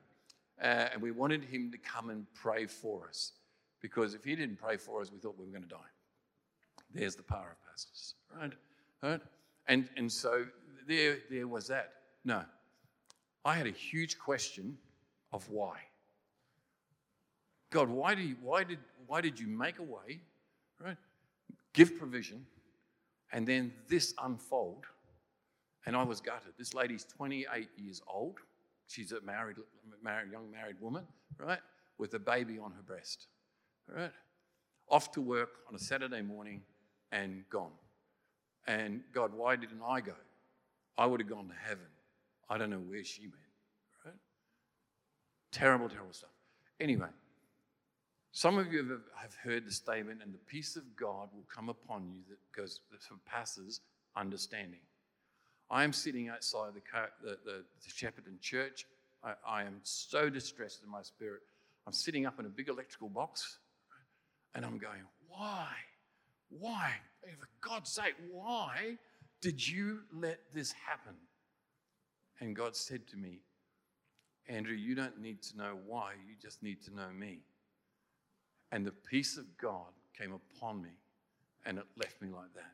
uh, 0.62 0.88
and 0.92 1.03
we 1.03 1.11
wanted 1.11 1.45
him 1.45 1.71
to 1.71 1.79
come 1.79 2.11
and 2.11 2.27
pray 2.35 2.66
for 2.66 3.09
us 3.09 3.33
because 3.81 4.14
if 4.14 4.25
he 4.25 4.35
didn't 4.35 4.57
pray 4.57 4.77
for 4.77 5.01
us, 5.01 5.12
we 5.12 5.19
thought 5.19 5.38
we 5.38 5.45
were 5.45 5.51
going 5.51 5.62
to 5.62 5.69
die. 5.69 5.77
There's 6.95 7.14
the 7.14 7.23
power 7.23 7.53
of 7.53 7.71
pastors, 7.71 8.14
right? 8.40 8.53
right? 9.03 9.21
And, 9.69 9.88
and 9.97 10.11
so 10.11 10.47
there, 10.87 11.19
there 11.31 11.47
was 11.47 11.66
that. 11.69 11.92
No, 12.25 12.42
I 13.45 13.55
had 13.55 13.66
a 13.66 13.73
huge 13.73 14.19
question 14.19 14.77
of 15.33 15.49
why. 15.51 15.79
God, 17.71 17.88
why, 17.88 18.14
do 18.14 18.23
you, 18.23 18.37
why, 18.40 18.64
did, 18.64 18.79
why 19.07 19.21
did 19.21 19.38
you 19.38 19.47
make 19.47 19.79
a 19.79 19.83
way, 19.83 20.21
right? 20.83 20.97
Give 21.73 21.99
provision, 21.99 22.47
and 23.33 23.47
then 23.47 23.73
this 23.88 24.14
unfold, 24.23 24.85
and 25.85 25.95
I 25.95 26.03
was 26.03 26.21
gutted. 26.21 26.53
This 26.59 26.75
lady's 26.75 27.05
28 27.05 27.69
years 27.77 28.01
old. 28.12 28.38
She's 28.87 29.12
a 29.12 29.20
married, 29.20 29.57
married 30.03 30.31
young 30.31 30.51
married 30.51 30.77
woman, 30.81 31.05
right, 31.38 31.59
with 31.99 32.14
a 32.14 32.18
baby 32.18 32.59
on 32.59 32.72
her 32.72 32.83
breast, 32.83 33.27
right? 33.88 34.12
Off 34.88 35.11
to 35.12 35.20
work 35.20 35.51
on 35.68 35.75
a 35.75 35.79
Saturday 35.79 36.22
morning 36.22 36.62
and 37.12 37.44
gone. 37.51 37.72
And 38.66 39.03
God, 39.12 39.33
why 39.35 39.57
didn't 39.57 39.83
I 39.87 40.01
go? 40.01 40.14
I 40.99 41.07
would 41.07 41.20
have 41.20 41.29
gone 41.29 41.49
to 41.49 41.55
heaven. 41.55 41.87
I 42.49 42.59
don't 42.59 42.70
know 42.70 42.79
where 42.79 43.05
she 43.05 43.22
went, 43.22 43.35
right? 44.05 44.14
Terrible, 45.51 45.88
terrible 45.88 46.12
stuff. 46.12 46.31
Anyway, 46.81 47.09
some 48.33 48.59
of 48.59 48.72
you 48.72 49.01
have 49.16 49.35
heard 49.42 49.66
the 49.66 49.72
statement, 49.72 50.20
and 50.22 50.33
the 50.33 50.38
peace 50.38 50.77
of 50.77 50.85
God 50.94 51.29
will 51.35 51.46
come 51.53 51.68
upon 51.68 52.09
you 52.12 52.20
that 52.29 52.38
goes 52.55 52.81
that 52.92 53.03
surpasses 53.03 53.81
understanding. 54.14 54.81
I 55.71 55.85
am 55.85 55.93
sitting 55.93 56.29
outside 56.29 56.73
the, 56.75 56.83
the, 57.23 57.39
the, 57.45 57.65
the 57.83 57.91
Shepparton 57.91 58.41
church. 58.41 58.87
I, 59.25 59.33
I, 59.47 59.63
am 59.63 59.81
so 59.83 60.31
distressed 60.31 60.83
in 60.85 60.91
my 60.91 61.03
spirit. 61.03 61.41
I'm 61.87 61.93
sitting 61.93 62.27
up 62.27 62.39
in 62.39 62.47
a 62.47 62.49
big 62.49 62.69
electrical 62.69 63.09
box, 63.09 63.59
and 64.55 64.65
I'm 64.65 64.79
going, 64.79 65.03
why? 65.29 65.69
Why? 66.49 66.93
For 67.23 67.49
God's 67.61 67.91
sake, 67.91 68.15
why 68.31 68.97
did 69.41 69.67
you 69.67 70.01
let 70.13 70.41
this 70.55 70.73
happen? 70.73 71.15
And 72.41 72.55
God 72.55 72.77
said 72.77 73.07
to 73.09 73.17
me, 73.17 73.41
Andrew, 74.49 74.75
you 74.75 74.95
don't 74.95 75.21
need 75.21 75.43
to 75.43 75.57
know 75.57 75.77
why, 75.87 76.13
you 76.27 76.35
just 76.41 76.63
need 76.63 76.83
to 76.85 76.95
know 76.95 77.09
me. 77.17 77.41
And 78.71 78.87
the 78.87 78.93
peace 78.93 79.37
of 79.37 79.45
God 79.59 79.93
came 80.17 80.33
upon 80.33 80.83
me 80.83 80.91
and 81.65 81.79
it 81.79 81.85
left 81.97 82.21
me 82.23 82.29
like 82.29 82.55
that. 82.55 82.73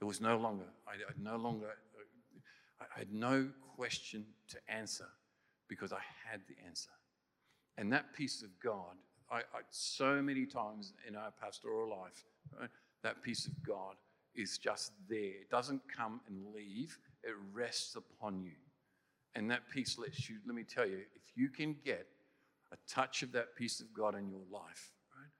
It 0.00 0.04
was 0.04 0.20
no 0.20 0.36
longer, 0.36 0.64
I, 0.86 0.92
I 0.92 1.12
no 1.18 1.36
longer, 1.36 1.68
I 2.80 2.98
had 2.98 3.12
no 3.12 3.48
question 3.76 4.24
to 4.48 4.58
answer 4.68 5.08
because 5.68 5.92
I 5.92 6.00
had 6.30 6.40
the 6.48 6.54
answer. 6.66 6.90
And 7.78 7.92
that 7.92 8.12
peace 8.14 8.42
of 8.42 8.50
God, 8.62 8.96
I, 9.30 9.38
I 9.38 9.62
so 9.70 10.22
many 10.22 10.46
times 10.46 10.92
in 11.08 11.16
our 11.16 11.32
pastoral 11.42 11.90
life, 11.90 12.24
right, 12.58 12.68
that 13.02 13.22
peace 13.22 13.46
of 13.46 13.52
God 13.62 13.96
is 14.34 14.58
just 14.58 14.92
there. 15.08 15.18
It 15.18 15.50
doesn't 15.50 15.82
come 15.94 16.20
and 16.28 16.54
leave, 16.54 16.98
it 17.22 17.34
rests 17.52 17.96
upon 17.96 18.42
you. 18.42 18.52
And 19.34 19.50
that 19.50 19.68
peace 19.72 19.98
lets 19.98 20.28
you, 20.28 20.36
let 20.46 20.54
me 20.54 20.62
tell 20.62 20.86
you, 20.86 20.98
if 21.14 21.36
you 21.36 21.48
can 21.48 21.76
get 21.84 22.06
a 22.72 22.76
touch 22.88 23.22
of 23.22 23.32
that 23.32 23.56
peace 23.56 23.80
of 23.80 23.92
God 23.92 24.16
in 24.16 24.28
your 24.28 24.42
life, 24.50 24.92
right, 25.16 25.30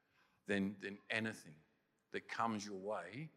then, 0.48 0.74
then 0.82 0.98
anything 1.10 1.54
that 2.12 2.28
comes 2.28 2.66
your 2.66 2.76
way 2.76 3.30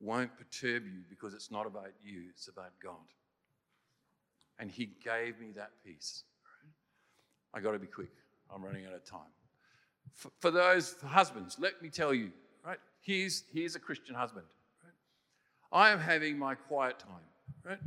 won't 0.00 0.36
perturb 0.36 0.84
you 0.84 1.02
because 1.08 1.34
it's 1.34 1.50
not 1.50 1.66
about 1.66 1.92
you, 2.04 2.24
it's 2.30 2.48
about 2.48 2.72
God. 2.82 2.94
And 4.58 4.70
He 4.70 4.90
gave 5.04 5.38
me 5.38 5.52
that 5.56 5.70
peace. 5.84 6.24
I 7.54 7.60
got 7.60 7.72
to 7.72 7.78
be 7.78 7.86
quick. 7.86 8.10
I'm 8.54 8.64
running 8.64 8.86
out 8.86 8.94
of 8.94 9.04
time. 9.04 9.32
For, 10.12 10.30
for 10.40 10.50
those 10.50 10.96
husbands, 11.06 11.56
let 11.58 11.82
me 11.82 11.88
tell 11.88 12.14
you, 12.14 12.30
right? 12.64 12.78
Here's, 13.00 13.44
here's 13.52 13.76
a 13.76 13.80
Christian 13.80 14.14
husband. 14.14 14.46
Right? 14.82 15.80
I 15.80 15.90
am 15.90 15.98
having 15.98 16.38
my 16.38 16.54
quiet 16.54 16.98
time, 16.98 17.26
right? 17.64 17.78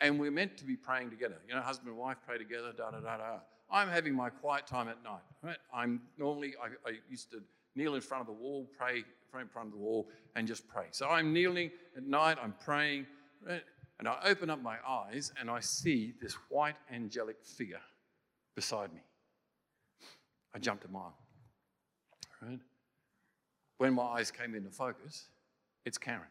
And 0.00 0.18
we're 0.18 0.30
meant 0.30 0.56
to 0.58 0.64
be 0.64 0.76
praying 0.76 1.10
together. 1.10 1.36
You 1.48 1.54
know, 1.54 1.60
husband 1.60 1.88
and 1.90 1.98
wife 1.98 2.16
pray 2.26 2.38
together, 2.38 2.72
da 2.76 2.90
da 2.90 3.00
da 3.00 3.16
da. 3.16 3.38
I'm 3.70 3.88
having 3.88 4.14
my 4.14 4.30
quiet 4.30 4.66
time 4.66 4.88
at 4.88 5.02
night. 5.04 5.20
Right? 5.42 5.58
I'm 5.74 6.00
normally, 6.16 6.54
I, 6.62 6.88
I 6.88 6.94
used 7.10 7.30
to 7.32 7.42
kneel 7.74 7.94
in 7.94 8.00
front 8.00 8.22
of 8.22 8.26
the 8.26 8.32
wall, 8.32 8.68
pray, 8.76 9.04
in 9.40 9.48
front 9.48 9.68
of 9.68 9.72
the 9.72 9.78
wall, 9.78 10.08
and 10.36 10.46
just 10.46 10.66
pray. 10.68 10.86
So 10.90 11.08
I'm 11.08 11.32
kneeling 11.32 11.70
at 11.96 12.04
night, 12.04 12.38
I'm 12.42 12.54
praying, 12.64 13.06
right? 13.46 13.62
And 13.98 14.06
I 14.06 14.18
open 14.24 14.48
up 14.50 14.62
my 14.62 14.76
eyes 14.86 15.32
and 15.38 15.50
I 15.50 15.60
see 15.60 16.14
this 16.20 16.34
white 16.48 16.76
angelic 16.92 17.36
figure 17.42 17.80
beside 18.54 18.92
me. 18.92 19.00
I 20.54 20.58
jumped 20.58 20.84
a 20.84 20.88
mile. 20.88 21.16
Right? 22.40 22.60
When 23.78 23.94
my 23.94 24.04
eyes 24.04 24.30
came 24.30 24.54
into 24.54 24.70
focus, 24.70 25.28
it's 25.84 25.98
Karen. 25.98 26.22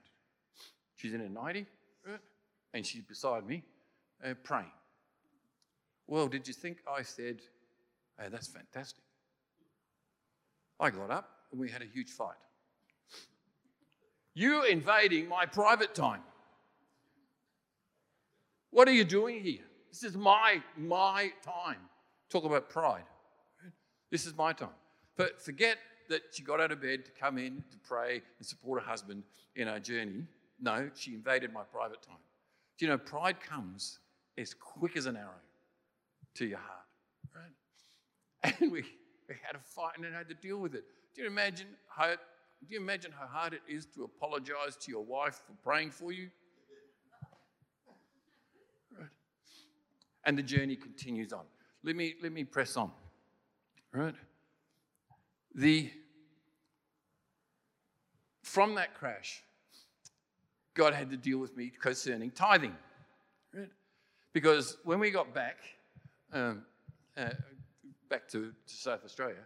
She's 0.96 1.14
in 1.14 1.22
a 1.22 1.30
90, 1.30 1.66
right? 2.06 2.20
and 2.74 2.86
she's 2.86 3.04
beside 3.04 3.46
me 3.46 3.64
uh, 4.26 4.34
praying. 4.44 4.72
Well, 6.08 6.28
did 6.28 6.48
you 6.48 6.54
think 6.54 6.78
I 6.90 7.02
said, 7.02 7.42
hey, 8.20 8.28
that's 8.32 8.48
fantastic? 8.48 9.04
I 10.80 10.90
got 10.90 11.12
up 11.12 11.30
and 11.52 11.60
we 11.60 11.70
had 11.70 11.82
a 11.82 11.86
huge 11.86 12.10
fight. 12.10 12.38
You 14.34 14.64
invading 14.64 15.28
my 15.28 15.46
private 15.46 15.96
time. 15.96 16.22
What 18.78 18.88
are 18.88 18.94
you 18.94 19.06
doing 19.06 19.42
here? 19.42 19.66
This 19.92 20.04
is 20.04 20.16
my 20.16 20.62
my 20.78 21.32
time. 21.44 21.80
Talk 22.30 22.44
about 22.44 22.70
pride. 22.70 23.06
This 24.12 24.28
is 24.28 24.38
my 24.38 24.54
time. 24.54 24.78
But 25.16 25.42
forget 25.42 25.80
that 26.10 26.22
she 26.32 26.44
got 26.44 26.62
out 26.62 26.72
of 26.72 26.80
bed 26.80 27.04
to 27.06 27.12
come 27.20 27.40
in 27.40 27.64
to 27.72 27.78
pray 27.84 28.22
and 28.38 28.46
support 28.46 28.84
her 28.84 28.88
husband 28.88 29.24
in 29.56 29.68
our 29.68 29.80
journey. 29.80 30.28
No, 30.62 30.92
she 30.94 31.16
invaded 31.16 31.52
my 31.52 31.64
private 31.64 32.04
time. 32.04 32.22
Do 32.78 32.86
you 32.86 32.92
know 32.92 33.00
pride 33.00 33.40
comes 33.40 33.98
as 34.38 34.54
quick 34.54 34.96
as 34.96 35.08
an 35.08 35.18
arrow 35.18 35.42
to 36.36 36.46
your 36.46 36.60
heart, 36.60 36.86
right? 37.34 38.54
And 38.62 38.72
we, 38.72 38.84
we 39.28 39.36
had 39.42 39.56
a 39.56 39.60
fight 39.60 39.94
and 39.98 40.06
had 40.14 40.30
to 40.30 40.36
deal 40.36 40.60
with 40.60 40.76
it. 40.76 40.84
Do 41.16 41.24
you 41.24 41.28
imagine 41.28 41.70
how 41.88 42.12
do 42.12 42.68
you 42.70 42.80
imagine 42.80 43.12
how 43.12 43.26
hard 43.26 43.54
it 43.54 43.62
is 43.68 43.88
to 43.96 44.04
apologize 44.04 44.78
to 44.82 44.92
your 44.92 45.04
wife 45.04 45.42
for 45.48 45.54
praying 45.64 45.90
for 45.90 46.12
you? 46.12 46.30
And 50.28 50.38
the 50.38 50.44
journey 50.44 50.76
continues 50.76 51.34
on. 51.34 51.46
Let 51.84 51.96
me 51.96 52.14
let 52.22 52.32
me 52.32 52.44
press 52.44 52.78
on. 52.78 52.92
Right? 53.92 54.14
The 55.56 55.90
from 58.44 58.76
that 58.76 58.94
crash, 58.94 59.42
God 60.74 60.94
had 60.94 61.10
to 61.10 61.18
deal 61.18 61.40
with 61.40 61.58
me 61.58 61.72
concerning 61.82 62.32
tithing. 62.32 62.76
Right? 63.54 63.70
Because 64.34 64.78
when 64.84 65.00
we 65.00 65.12
got 65.12 65.34
back, 65.34 65.58
um, 66.32 66.64
uh, 67.18 67.30
back 68.10 68.28
to, 68.30 68.54
to 68.68 68.74
South 68.74 69.04
Australia, 69.04 69.44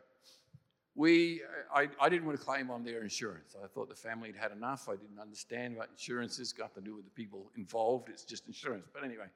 we, 0.96 1.42
I, 1.74 1.88
I 2.00 2.10
didn't 2.10 2.26
want 2.26 2.38
to 2.38 2.46
claim 2.46 2.70
on 2.70 2.84
their 2.84 3.02
insurance. 3.02 3.56
I 3.64 3.68
thought 3.68 3.88
the 3.88 3.96
family 3.96 4.28
had 4.28 4.36
had 4.36 4.52
enough. 4.52 4.90
I 4.90 4.98
didn't 4.98 5.20
understand 5.20 5.78
what 5.78 5.90
insurance 5.90 6.38
is, 6.40 6.52
got 6.52 6.76
to 6.76 6.82
do 6.82 6.96
with 6.96 7.06
the 7.06 7.12
people 7.12 7.50
involved. 7.56 8.10
It's 8.10 8.26
just 8.26 8.48
insurance. 8.48 8.88
But 8.94 9.04
anyway, 9.04 9.28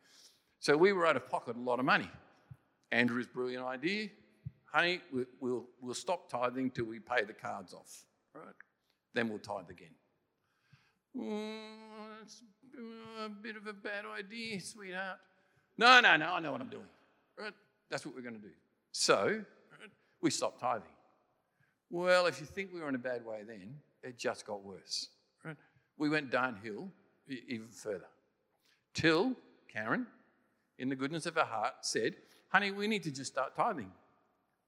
so 0.66 0.76
we 0.76 0.94
were 0.94 1.06
out 1.06 1.16
of 1.16 1.30
pocket 1.30 1.56
a 1.56 1.60
lot 1.60 1.78
of 1.78 1.86
money. 1.86 2.10
Andrew's 2.92 3.28
brilliant 3.28 3.64
idea, 3.64 4.10
honey, 4.66 5.00
we, 5.14 5.26
we'll, 5.40 5.68
we'll 5.80 5.94
stop 5.94 6.28
tithing 6.28 6.72
till 6.72 6.86
we 6.86 6.98
pay 6.98 7.24
the 7.24 7.34
cards 7.34 7.72
off, 7.72 8.04
right? 8.34 8.48
Then 9.14 9.30
we'll 9.30 9.38
tithe 9.38 9.70
again. 9.70 9.94
Mm, 11.16 12.24
it's 12.24 12.42
a 13.24 13.30
bit 13.30 13.56
of 13.58 13.68
a 13.68 13.74
bad 13.74 14.06
idea, 14.18 14.60
sweetheart. 14.60 15.20
No, 15.78 16.00
no, 16.00 16.18
no, 16.18 16.34
I 16.34 16.40
know 16.40 16.52
what 16.52 16.62
I'm 16.62 16.70
doing. 16.70 16.90
Right? 17.40 17.54
That's 17.92 18.04
what 18.04 18.16
we're 18.16 18.24
going 18.24 18.34
to 18.34 18.42
do. 18.42 18.54
So, 18.92 19.24
right, 19.24 19.92
we 20.22 20.32
stopped 20.32 20.62
tithing. 20.62 20.90
Well, 21.92 22.26
if 22.26 22.40
you 22.40 22.48
think 22.48 22.72
we 22.74 22.80
were 22.80 22.90
in 22.90 22.96
a 22.96 22.98
bad 22.98 23.24
way 23.24 23.42
then, 23.48 23.76
it 24.02 24.18
just 24.18 24.48
got 24.48 24.64
worse. 24.64 25.10
Right? 25.44 25.58
We 26.00 26.10
went 26.10 26.32
downhill 26.32 26.90
even 27.30 27.68
further. 27.68 28.08
Till 28.96 29.36
Karen, 29.72 30.08
in 30.78 30.90
the 30.90 30.96
goodness 30.96 31.26
of 31.26 31.36
her 31.36 31.46
heart, 31.46 31.74
said, 31.82 32.16
Honey, 32.50 32.72
we 32.72 32.88
need 32.88 33.04
to 33.04 33.12
just 33.12 33.32
start 33.32 33.56
tithing. 33.56 33.92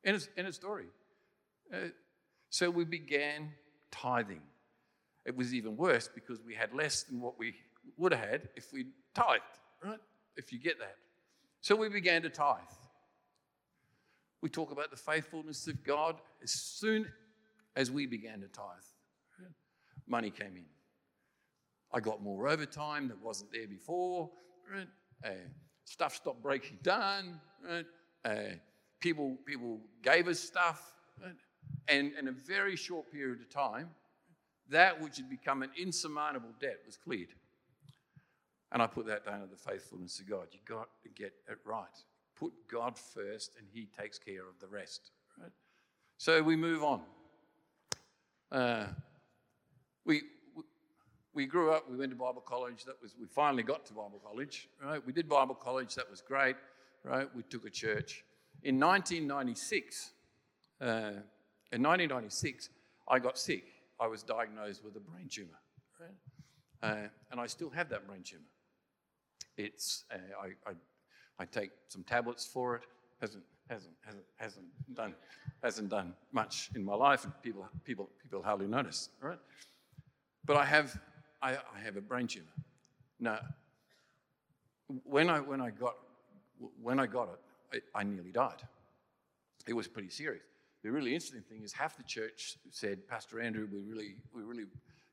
End 0.03 0.15
of, 0.17 0.27
end 0.37 0.47
of 0.47 0.55
story. 0.55 0.87
Uh, 1.73 1.89
so 2.49 2.69
we 2.69 2.85
began 2.85 3.51
tithing. 3.91 4.41
It 5.25 5.35
was 5.35 5.53
even 5.53 5.75
worse 5.75 6.09
because 6.13 6.41
we 6.41 6.55
had 6.55 6.73
less 6.73 7.03
than 7.03 7.19
what 7.19 7.37
we 7.37 7.55
would 7.97 8.13
have 8.13 8.29
had 8.29 8.49
if 8.55 8.71
we 8.71 8.87
tithed, 9.13 9.41
right? 9.83 9.99
If 10.35 10.53
you 10.53 10.59
get 10.59 10.79
that. 10.79 10.95
So 11.61 11.75
we 11.75 11.89
began 11.89 12.21
to 12.21 12.29
tithe. 12.29 12.57
We 14.41 14.49
talk 14.49 14.71
about 14.71 14.91
the 14.91 14.97
faithfulness 14.97 15.67
of 15.67 15.83
God 15.83 16.21
as 16.41 16.51
soon 16.51 17.07
as 17.75 17.91
we 17.91 18.05
began 18.05 18.39
to 18.41 18.47
tithe. 18.47 18.65
Money 20.07 20.29
came 20.29 20.55
in. 20.55 20.65
I 21.91 21.99
got 21.99 22.21
more 22.21 22.47
overtime 22.47 23.07
that 23.09 23.21
wasn't 23.21 23.51
there 23.51 23.67
before. 23.67 24.29
Right? 24.71 24.87
Uh, 25.23 25.29
stuff 25.87 26.15
stopped 26.15 26.41
breaking 26.43 26.79
down. 26.83 27.39
Right? 27.67 27.85
Uh, 28.25 28.55
people, 28.99 29.37
people 29.45 29.79
gave 30.03 30.27
us 30.27 30.39
stuff. 30.39 30.93
Right? 31.21 31.33
And 31.87 32.11
in 32.19 32.27
a 32.27 32.31
very 32.31 32.75
short 32.75 33.11
period 33.11 33.39
of 33.39 33.49
time, 33.49 33.89
that 34.69 35.01
which 35.01 35.17
had 35.17 35.29
become 35.29 35.63
an 35.63 35.71
insurmountable 35.77 36.53
debt 36.59 36.79
was 36.85 36.97
cleared. 36.97 37.29
And 38.71 38.81
I 38.81 38.87
put 38.87 39.05
that 39.07 39.25
down 39.25 39.39
to 39.39 39.47
the 39.47 39.55
faithfulness 39.55 40.19
of 40.19 40.29
God. 40.29 40.47
You've 40.51 40.65
got 40.65 40.89
to 41.03 41.09
get 41.09 41.33
it 41.49 41.57
right. 41.63 41.85
Put 42.35 42.51
God 42.69 42.97
first, 42.97 43.51
and 43.57 43.65
He 43.71 43.87
takes 43.97 44.19
care 44.19 44.41
of 44.41 44.59
the 44.59 44.67
rest. 44.67 45.11
Right? 45.41 45.51
So 46.17 46.43
we 46.43 46.57
move 46.57 46.83
on. 46.83 47.01
Uh, 48.51 48.87
we, 50.05 50.23
we 51.37 51.45
grew 51.45 51.69
up, 51.69 51.87
we 51.87 51.95
went 51.95 52.09
to 52.09 52.15
Bible 52.15 52.41
college. 52.41 52.83
That 52.85 52.95
was, 52.99 53.13
we 53.21 53.27
finally 53.27 53.61
got 53.61 53.85
to 53.85 53.93
Bible 53.93 54.19
college, 54.25 54.69
right? 54.83 54.99
We 55.05 55.13
did 55.13 55.29
Bible 55.29 55.53
college, 55.53 55.93
that 55.93 56.09
was 56.09 56.19
great, 56.19 56.55
right? 57.03 57.29
We 57.35 57.43
took 57.43 57.63
a 57.63 57.69
church. 57.69 58.23
In 58.63 58.79
1996, 58.79 60.13
uh, 60.81 60.85
in 61.71 61.83
1996, 61.83 62.69
I 63.07 63.19
got 63.19 63.37
sick. 63.37 63.65
I 63.99 64.07
was 64.07 64.23
diagnosed 64.23 64.83
with 64.83 64.95
a 64.95 64.99
brain 64.99 65.27
tumor, 65.29 65.59
right? 66.01 66.09
Uh, 66.81 67.07
and 67.29 67.39
I 67.39 67.45
still 67.45 67.69
have 67.69 67.87
that 67.89 68.07
brain 68.07 68.23
tumor. 68.23 68.41
It's, 69.57 70.05
uh, 70.11 70.17
I, 70.41 70.71
I, 70.71 70.73
I, 71.37 71.45
take 71.45 71.69
some 71.87 72.03
tablets 72.03 72.47
for 72.47 72.77
it. 72.77 72.81
Hasn't, 73.21 73.43
hasn't, 73.69 73.93
hasn't, 74.01 74.23
hasn't, 74.37 74.65
done, 74.95 75.13
hasn't 75.61 75.89
done 75.89 76.13
much 76.31 76.71
in 76.73 76.83
my 76.83 76.95
life, 76.95 77.25
and 77.25 77.33
people, 77.43 77.69
people, 77.83 78.09
people 78.23 78.41
hardly 78.41 78.65
notice, 78.65 79.09
right? 79.21 79.37
But 80.47 80.57
I 80.57 80.65
have, 80.65 80.99
I, 81.41 81.51
I 81.51 81.79
have 81.83 81.97
a 81.97 82.01
brain 82.01 82.27
tumor. 82.27 82.45
Now, 83.19 83.39
when 85.03 85.29
I, 85.29 85.39
when 85.39 85.61
I, 85.61 85.69
got, 85.69 85.95
when 86.81 86.99
I 86.99 87.07
got 87.07 87.29
it, 87.29 87.81
I, 87.95 87.99
I 87.99 88.03
nearly 88.03 88.31
died. 88.31 88.61
It 89.67 89.73
was 89.73 89.87
pretty 89.87 90.09
serious. 90.09 90.43
The 90.83 90.91
really 90.91 91.13
interesting 91.13 91.41
thing 91.41 91.63
is 91.63 91.73
half 91.73 91.97
the 91.97 92.03
church 92.03 92.57
said, 92.71 93.07
Pastor 93.07 93.41
Andrew, 93.41 93.67
we 93.71 93.79
really, 93.79 94.15
we 94.33 94.43
really 94.43 94.65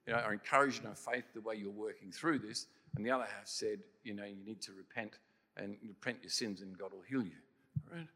you 0.06 0.12
know, 0.12 0.18
are 0.18 0.32
encouraging 0.32 0.86
our 0.86 0.94
faith 0.94 1.24
the 1.34 1.40
way 1.40 1.56
you're 1.56 1.70
working 1.70 2.12
through 2.12 2.38
this. 2.38 2.66
And 2.94 3.04
the 3.04 3.10
other 3.10 3.24
half 3.24 3.48
said, 3.48 3.80
you 4.04 4.14
know, 4.14 4.24
you 4.24 4.44
need 4.44 4.60
to 4.62 4.72
repent 4.72 5.18
and 5.56 5.76
repent 5.86 6.18
your 6.22 6.30
sins 6.30 6.60
and 6.60 6.76
God 6.78 6.92
will 6.92 7.02
heal 7.08 7.22
you. 7.22 7.32
Right? 7.90 8.06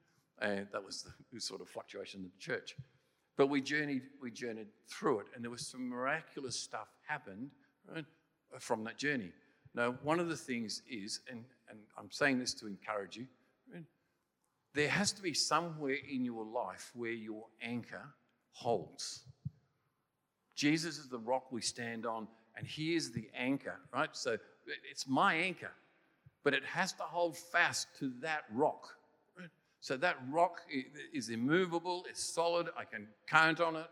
And 0.41 0.69
that 0.73 0.85
was 0.85 1.05
the 1.33 1.41
sort 1.41 1.61
of 1.61 1.69
fluctuation 1.69 2.25
of 2.25 2.31
the 2.31 2.39
church. 2.39 2.77
But 3.37 3.49
we 3.49 3.61
journeyed, 3.61 4.03
we 4.21 4.31
journeyed 4.31 4.67
through 4.89 5.21
it, 5.21 5.27
and 5.35 5.45
there 5.45 5.51
was 5.51 5.67
some 5.67 5.89
miraculous 5.89 6.59
stuff 6.59 6.89
happened 7.07 7.51
from 8.59 8.85
that 8.85 8.99
journey. 8.99 9.33
Now, 9.75 9.97
one 10.03 10.21
of 10.21 10.29
the 10.29 10.37
things 10.37 10.83
is, 10.91 11.21
and, 11.31 11.45
and 11.69 11.79
I'm 11.99 12.11
saying 12.11 12.39
this 12.39 12.55
to 12.55 12.67
encourage 12.67 13.17
you, 13.17 13.27
there 14.75 14.89
has 14.89 15.13
to 15.13 15.23
be 15.23 15.35
somewhere 15.35 15.97
in 16.09 16.25
your 16.25 16.45
life 16.45 16.91
where 16.95 17.11
your 17.11 17.45
anchor 17.63 18.05
holds. 18.53 19.25
Jesus 20.55 20.99
is 20.99 21.09
the 21.09 21.19
rock 21.19 21.51
we 21.51 21.61
stand 21.61 22.07
on, 22.07 22.29
and 22.57 22.67
He 22.67 22.95
is 22.95 23.13
the 23.13 23.29
anchor, 23.37 23.77
right? 23.93 24.11
So 24.13 24.37
it's 24.91 25.09
my 25.09 25.35
anchor, 25.35 25.71
but 26.45 26.55
it 26.55 26.65
has 26.65 26.93
to 26.95 27.03
hold 27.03 27.37
fast 27.37 27.89
to 27.99 28.13
that 28.21 28.45
rock. 28.53 28.95
So 29.81 29.97
that 29.99 30.17
rock 30.31 30.63
is 31.13 31.29
immovable, 31.29 32.05
it's 32.11 32.23
solid, 32.23 32.69
I 32.77 32.85
can 32.85 33.07
count 33.29 33.61
on 33.61 33.77
it. 33.77 33.87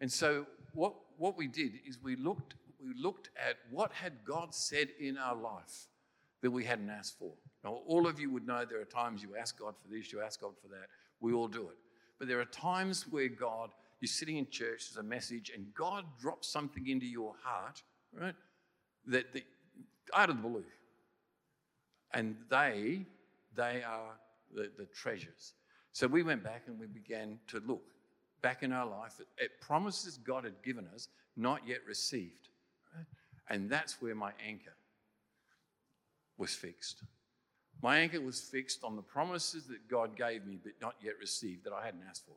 And 0.00 0.12
so 0.12 0.46
what, 0.74 0.94
what 1.16 1.36
we 1.36 1.46
did 1.46 1.72
is 1.88 1.98
we 2.02 2.14
looked, 2.16 2.54
we 2.84 3.00
looked 3.00 3.30
at 3.36 3.56
what 3.70 3.92
had 3.92 4.12
God 4.24 4.54
said 4.54 4.88
in 5.00 5.16
our 5.16 5.34
life 5.34 5.88
that 6.42 6.50
we 6.50 6.64
hadn't 6.64 6.90
asked 6.90 7.18
for. 7.18 7.32
Now, 7.62 7.80
all 7.86 8.06
of 8.06 8.20
you 8.20 8.30
would 8.30 8.46
know 8.46 8.64
there 8.64 8.80
are 8.80 8.84
times 8.84 9.22
you 9.22 9.36
ask 9.36 9.58
God 9.58 9.74
for 9.80 9.88
this, 9.88 10.12
you 10.12 10.20
ask 10.20 10.40
God 10.40 10.52
for 10.60 10.68
that. 10.68 10.88
We 11.20 11.32
all 11.32 11.48
do 11.48 11.62
it. 11.62 11.78
But 12.18 12.28
there 12.28 12.40
are 12.40 12.44
times 12.44 13.06
where 13.10 13.28
God 13.28 13.70
you're 14.04 14.08
sitting 14.08 14.36
in 14.36 14.46
church, 14.50 14.90
there's 14.90 14.98
a 14.98 15.02
message, 15.02 15.50
and 15.54 15.72
God 15.74 16.04
drops 16.20 16.46
something 16.46 16.88
into 16.88 17.06
your 17.06 17.32
heart, 17.42 17.82
right? 18.12 18.34
That, 19.06 19.32
that 19.32 19.44
out 20.14 20.28
of 20.28 20.42
the 20.42 20.46
blue. 20.46 20.64
And 22.12 22.36
they, 22.50 23.06
they 23.56 23.82
are 23.82 24.10
the, 24.54 24.70
the 24.76 24.84
treasures. 24.94 25.54
So 25.92 26.06
we 26.06 26.22
went 26.22 26.44
back 26.44 26.64
and 26.66 26.78
we 26.78 26.86
began 26.86 27.38
to 27.46 27.62
look 27.66 27.82
back 28.42 28.62
in 28.62 28.72
our 28.72 28.84
life 28.84 29.14
at, 29.20 29.42
at 29.42 29.60
promises 29.62 30.18
God 30.18 30.44
had 30.44 30.62
given 30.62 30.86
us, 30.94 31.08
not 31.34 31.66
yet 31.66 31.78
received. 31.88 32.50
And 33.48 33.68
that's 33.70 34.00
where 34.00 34.14
my 34.14 34.32
anchor 34.46 34.74
was 36.38 36.54
fixed. 36.54 37.02
My 37.82 37.98
anchor 37.98 38.20
was 38.20 38.40
fixed 38.40 38.82
on 38.82 38.96
the 38.96 39.02
promises 39.02 39.66
that 39.66 39.88
God 39.88 40.16
gave 40.16 40.46
me, 40.46 40.58
but 40.62 40.72
not 40.80 40.94
yet 41.02 41.14
received, 41.20 41.64
that 41.64 41.72
I 41.72 41.84
hadn't 41.84 42.02
asked 42.08 42.24
for. 42.26 42.36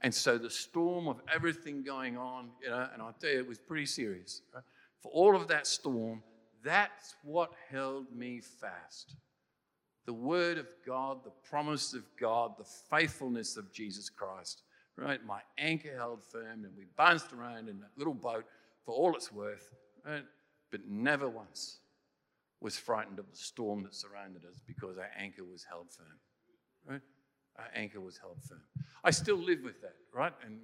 And 0.00 0.14
so 0.14 0.38
the 0.38 0.50
storm 0.50 1.06
of 1.06 1.20
everything 1.32 1.82
going 1.82 2.16
on, 2.16 2.50
you 2.62 2.70
know, 2.70 2.88
and 2.92 3.02
I'll 3.02 3.14
tell 3.20 3.30
you, 3.30 3.38
it 3.38 3.46
was 3.46 3.58
pretty 3.58 3.86
serious. 3.86 4.42
Right? 4.54 4.64
For 5.00 5.12
all 5.12 5.36
of 5.36 5.48
that 5.48 5.66
storm, 5.66 6.22
that's 6.64 7.14
what 7.22 7.52
held 7.70 8.10
me 8.14 8.40
fast. 8.40 9.16
The 10.06 10.12
word 10.12 10.58
of 10.58 10.66
God, 10.84 11.22
the 11.24 11.32
promise 11.48 11.94
of 11.94 12.02
God, 12.18 12.54
the 12.58 12.64
faithfulness 12.64 13.56
of 13.56 13.72
Jesus 13.72 14.08
Christ. 14.08 14.62
Right? 14.96 15.24
My 15.24 15.40
anchor 15.58 15.94
held 15.96 16.22
firm, 16.22 16.64
and 16.64 16.76
we 16.76 16.86
bounced 16.96 17.32
around 17.32 17.68
in 17.68 17.78
that 17.80 17.90
little 17.96 18.14
boat 18.14 18.44
for 18.84 18.94
all 18.94 19.14
it's 19.14 19.32
worth, 19.32 19.72
but 20.04 20.80
never 20.88 21.28
once 21.28 21.78
was 22.60 22.76
frightened 22.76 23.18
of 23.18 23.30
the 23.30 23.36
storm 23.36 23.82
that 23.82 23.94
surrounded 23.94 24.44
us 24.44 24.60
because 24.66 24.96
our 24.96 25.10
anchor 25.18 25.44
was 25.44 25.64
held 25.64 25.90
firm. 25.90 26.18
Right? 26.86 27.00
Our 27.58 27.68
anchor 27.74 28.00
was 28.00 28.16
held 28.18 28.42
firm. 28.42 28.62
I 29.04 29.10
still 29.10 29.36
live 29.36 29.62
with 29.62 29.80
that, 29.82 29.96
right? 30.14 30.32
And 30.44 30.60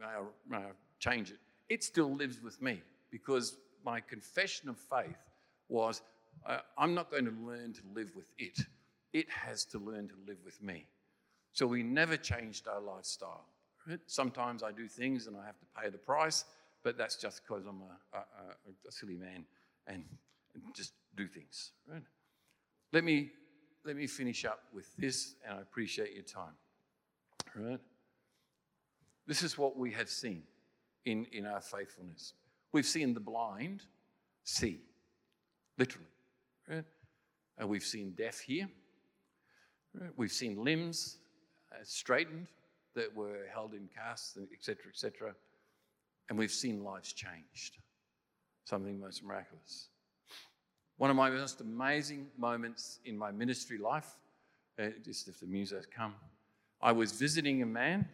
may 0.49 0.57
I, 0.57 0.63
change 1.01 1.31
it. 1.31 1.39
It 1.69 1.85
still 1.85 2.15
lives 2.15 2.43
with 2.43 2.61
me 2.63 2.83
because 3.11 3.57
my 3.85 4.01
confession 4.01 4.69
of 4.69 4.79
faith 4.79 5.19
was 5.69 6.03
uh, 6.47 6.59
I'm 6.77 6.95
not 6.95 7.11
going 7.11 7.25
to 7.25 7.35
learn 7.45 7.73
to 7.75 7.81
live 7.95 8.13
with 8.15 8.27
it. 8.39 8.59
It 9.13 9.29
has 9.31 9.65
to 9.67 9.79
learn 9.79 10.09
to 10.09 10.15
live 10.27 10.39
with 10.45 10.63
me. 10.63 10.87
So 11.53 11.67
we 11.67 11.83
never 11.83 12.17
changed 12.17 12.69
our 12.69 12.81
lifestyle. 12.81 13.47
Right? 13.87 13.99
Sometimes 14.07 14.63
I 14.63 14.73
do 14.73 14.87
things 14.87 15.27
and 15.27 15.37
I 15.37 15.45
have 15.47 15.59
to 15.59 15.67
pay 15.81 15.89
the 15.89 15.99
price, 15.99 16.45
but 16.83 16.97
that's 16.97 17.17
just 17.17 17.43
because 17.43 17.67
I'm 17.67 17.83
a, 17.83 18.19
a, 18.19 18.89
a, 18.89 18.93
silly 18.93 19.17
man 19.17 19.45
and, 19.87 20.05
and 20.55 20.63
just 20.75 20.93
do 21.17 21.27
things. 21.27 21.73
Right? 21.87 22.03
Let 22.93 23.05
me 23.05 23.31
let 23.85 23.97
me 23.97 24.07
finish 24.07 24.45
up 24.45 24.65
with 24.75 24.95
this, 24.97 25.35
and 25.47 25.59
I 25.59 25.63
appreciate 25.63 26.13
your 26.13 26.25
time. 26.25 26.53
Right? 27.55 27.81
This 29.27 29.43
is 29.43 29.57
what 29.57 29.79
we 29.79 29.93
have 29.93 30.11
seen 30.11 30.43
in, 31.05 31.27
in 31.33 31.47
our 31.47 31.61
faithfulness. 31.61 32.35
We've 32.73 32.87
seen 32.87 33.15
the 33.15 33.21
blind 33.21 33.83
see, 34.45 34.81
literally. 35.79 36.09
Right? 36.69 36.85
And 37.57 37.69
we've 37.69 37.83
seen 37.83 38.13
deaf 38.13 38.41
hear. 38.41 38.69
We've 40.17 40.33
seen 40.33 40.63
limbs 40.63 41.17
uh, 41.73 41.77
straightened 41.83 42.49
that 42.95 43.15
were 43.15 43.47
held 43.53 43.75
in 43.75 43.89
casts, 43.95 44.37
etc., 44.53 44.91
etc. 44.91 45.35
And 46.29 46.39
we've 46.39 46.51
seen 46.51 46.85
lives 46.85 47.13
changed. 47.13 47.79
Something 48.65 49.01
most 49.01 49.25
miraculous. 49.25 49.89
One 50.99 51.11
of 51.11 51.17
my 51.17 51.31
most 51.31 51.61
amazing 51.61 52.27
moments 52.37 52.99
in 53.05 53.17
my 53.17 53.31
ministry 53.31 53.79
life, 53.79 54.19
uh, 54.79 54.89
just 55.05 55.29
if 55.29 55.41
the 55.41 55.47
muses 55.47 55.87
come, 55.87 56.15
I 56.83 56.93
was 56.93 57.13
visiting 57.13 57.63
a 57.63 57.67
man, 57.67 58.09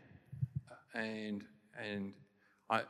uh, 0.71 0.99
and 0.99 1.45
and 1.83 2.13
I, 2.71 2.83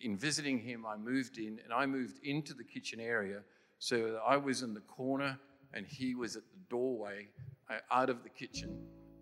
in 0.00 0.16
visiting 0.16 0.58
him, 0.58 0.86
I 0.86 0.96
moved 0.96 1.38
in, 1.38 1.60
and 1.64 1.72
I 1.72 1.86
moved 1.86 2.24
into 2.24 2.54
the 2.54 2.64
kitchen 2.64 3.00
area, 3.00 3.40
so 3.78 4.20
I 4.26 4.36
was 4.36 4.62
in 4.62 4.74
the 4.74 4.80
corner, 4.80 5.38
and 5.74 5.86
he 5.86 6.14
was 6.14 6.36
at 6.36 6.42
the 6.50 6.58
doorway 6.70 7.28
uh, 7.68 7.78
out 7.90 8.10
of 8.10 8.22
the 8.22 8.28
kitchen, 8.28 8.78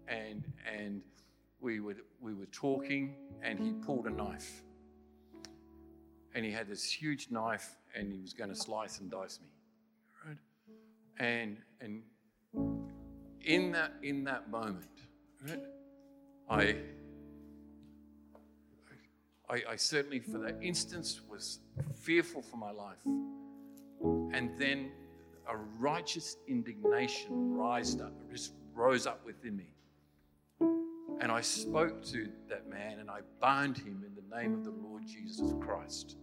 and 0.07 0.45
and 0.71 1.03
we 1.61 1.81
were 1.81 1.97
we 2.21 2.35
were 2.35 2.47
talking, 2.47 3.17
and 3.43 3.59
he 3.59 3.73
pulled 3.73 4.07
a 4.07 4.11
knife, 4.11 4.63
and 6.37 6.45
he 6.45 6.53
had 6.53 6.69
this 6.69 6.93
huge 6.93 7.31
knife, 7.31 7.77
and 7.95 8.13
he 8.13 8.21
was 8.21 8.35
going 8.35 8.51
to 8.51 8.55
slice 8.55 9.01
and 9.01 9.11
dice 9.11 9.41
me, 9.41 9.49
right? 10.29 10.39
And 11.19 11.57
and 11.81 12.03
in 13.41 13.73
that 13.73 13.95
in 14.03 14.23
that 14.25 14.51
moment, 14.51 14.85
right, 15.49 15.63
I 16.51 16.77
I, 19.49 19.63
I 19.71 19.77
certainly, 19.77 20.19
for 20.19 20.39
that 20.39 20.57
instance, 20.61 21.23
was 21.29 21.61
fearful 21.95 22.43
for 22.43 22.59
my 22.59 22.71
life. 22.71 22.99
And 24.33 24.51
then 24.59 24.91
a 25.49 25.57
righteous 25.79 26.37
indignation 26.49 27.55
rised 27.55 28.03
up, 28.03 28.13
just 28.31 28.53
rose 28.75 29.07
up 29.07 29.25
within 29.25 29.57
me. 29.57 29.73
And 31.21 31.33
I 31.33 31.41
spoke 31.41 32.05
to 32.07 32.29
that 32.51 32.69
man 32.69 32.99
and 32.99 33.09
I 33.09 33.21
bound 33.41 33.79
him 33.79 34.05
in 34.07 34.15
the 34.15 34.37
name 34.37 34.53
of 34.53 34.65
the 34.65 34.71
Lord 34.71 35.07
Jesus 35.07 35.55
Christ. 35.61 36.17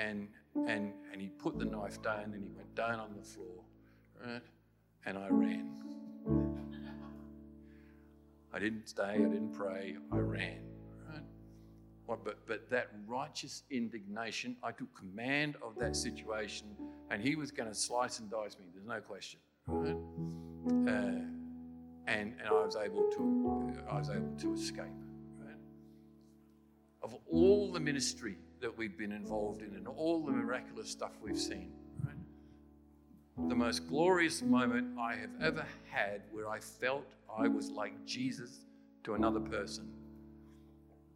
Right? 0.00 0.06
And 0.06 0.28
and 0.68 0.92
and 1.12 1.20
he 1.20 1.28
put 1.28 1.58
the 1.58 1.64
knife 1.64 2.02
down 2.02 2.32
and 2.34 2.42
he 2.42 2.50
went 2.56 2.74
down 2.74 2.98
on 3.00 3.10
the 3.16 3.22
floor. 3.22 3.64
Right? 4.24 4.42
And 5.06 5.18
I 5.18 5.28
ran. 5.30 5.70
I 8.52 8.58
didn't 8.58 8.88
stay, 8.88 9.02
I 9.02 9.16
didn't 9.16 9.52
pray, 9.52 9.96
I 10.10 10.18
ran 10.18 10.70
but, 12.24 12.46
but 12.46 12.70
that 12.70 12.88
righteous 13.06 13.62
indignation, 13.70 14.56
I 14.62 14.72
took 14.72 14.92
command 14.96 15.56
of 15.62 15.78
that 15.78 15.94
situation, 15.94 16.66
and 17.10 17.22
he 17.22 17.36
was 17.36 17.50
going 17.50 17.68
to 17.68 17.74
slice 17.74 18.18
and 18.18 18.30
dice 18.30 18.56
me. 18.58 18.66
There's 18.74 18.86
no 18.86 19.00
question, 19.00 19.38
right? 19.66 19.96
Uh, 20.88 21.24
and 22.06 22.34
and 22.38 22.48
I 22.48 22.52
was 22.52 22.76
able 22.76 23.08
to 23.12 23.72
I 23.88 23.98
was 23.98 24.10
able 24.10 24.34
to 24.40 24.52
escape. 24.54 24.84
Right? 25.38 25.54
Of 27.02 27.16
all 27.30 27.72
the 27.72 27.80
ministry 27.80 28.36
that 28.60 28.76
we've 28.76 28.96
been 28.96 29.12
involved 29.12 29.62
in, 29.62 29.74
and 29.74 29.88
all 29.88 30.24
the 30.24 30.32
miraculous 30.32 30.88
stuff 30.90 31.12
we've 31.22 31.38
seen, 31.38 31.72
right? 32.04 33.48
the 33.48 33.54
most 33.54 33.88
glorious 33.88 34.42
moment 34.42 34.98
I 34.98 35.14
have 35.14 35.30
ever 35.40 35.66
had, 35.90 36.22
where 36.30 36.48
I 36.48 36.60
felt 36.60 37.06
I 37.38 37.48
was 37.48 37.70
like 37.70 38.04
Jesus 38.04 38.66
to 39.04 39.14
another 39.14 39.40
person 39.40 39.92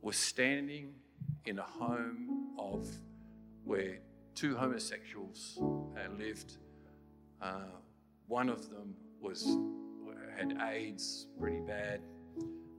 was 0.00 0.16
standing 0.16 0.92
in 1.46 1.58
a 1.58 1.62
home 1.62 2.50
of 2.58 2.88
where 3.64 3.98
two 4.34 4.56
homosexuals 4.56 5.58
lived. 6.18 6.58
Uh, 7.40 7.64
one 8.26 8.48
of 8.48 8.70
them 8.70 8.94
was 9.20 9.56
had 10.36 10.56
AIDS 10.62 11.26
pretty 11.38 11.60
bad. 11.60 12.00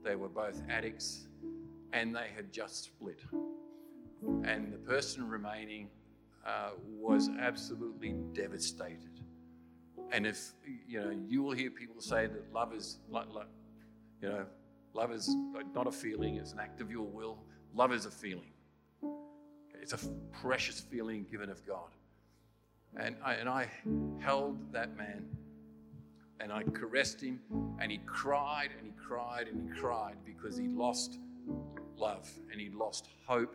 They 0.04 0.14
were 0.14 0.28
both 0.28 0.62
addicts, 0.68 1.26
and 1.92 2.14
they 2.14 2.28
had 2.34 2.52
just 2.52 2.84
split. 2.84 3.20
And 4.44 4.72
the 4.72 4.78
person 4.78 5.28
remaining 5.28 5.88
uh, 6.46 6.70
was 6.86 7.30
absolutely 7.40 8.14
devastated. 8.32 9.20
And 10.12 10.26
if 10.26 10.52
you 10.86 11.00
know, 11.00 11.10
you 11.10 11.42
will 11.42 11.52
hear 11.52 11.70
people 11.70 12.00
say 12.00 12.26
that 12.26 12.52
love 12.52 12.72
is 12.72 12.98
you 13.10 14.28
know, 14.28 14.46
Love 14.96 15.12
is 15.12 15.36
not 15.74 15.86
a 15.86 15.92
feeling, 15.92 16.36
it's 16.36 16.52
an 16.52 16.58
act 16.58 16.80
of 16.80 16.90
your 16.90 17.06
will. 17.06 17.36
Love 17.74 17.92
is 17.92 18.06
a 18.06 18.10
feeling. 18.10 18.52
It's 19.82 19.92
a 19.92 19.98
precious 20.32 20.80
feeling 20.80 21.26
given 21.30 21.50
of 21.50 21.64
God. 21.66 21.90
And 22.98 23.14
I, 23.22 23.34
and 23.34 23.46
I 23.46 23.68
held 24.20 24.72
that 24.72 24.96
man 24.96 25.26
and 26.40 26.50
I 26.50 26.62
caressed 26.62 27.20
him 27.20 27.40
and 27.78 27.92
he 27.92 27.98
cried 28.06 28.70
and 28.78 28.86
he 28.86 28.92
cried 28.96 29.48
and 29.48 29.68
he 29.68 29.78
cried 29.78 30.16
because 30.24 30.56
he 30.56 30.66
lost 30.66 31.18
love 31.98 32.30
and 32.50 32.58
he 32.58 32.70
lost 32.70 33.06
hope, 33.26 33.54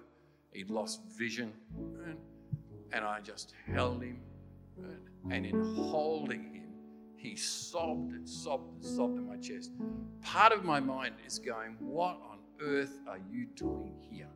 he'd 0.51 0.69
lost 0.69 1.01
vision. 1.17 1.53
And 2.93 3.05
I 3.05 3.21
just 3.21 3.53
held 3.65 4.03
him 4.03 4.21
and 5.29 5.45
in 5.45 5.75
holding 5.75 6.43
him, 6.53 6.69
he 7.15 7.35
sobbed 7.35 8.13
and 8.13 8.27
sobbed 8.27 8.73
and 8.73 8.83
sobbed 8.83 9.17
in 9.17 9.27
my 9.27 9.37
chest. 9.37 9.71
Part 10.21 10.51
of 10.51 10.63
my 10.63 10.79
mind 10.79 11.15
is 11.25 11.37
going, 11.37 11.75
What 11.79 12.19
on 12.29 12.39
earth 12.61 12.99
are 13.07 13.19
you 13.29 13.45
doing 13.55 13.95
here? 14.09 14.29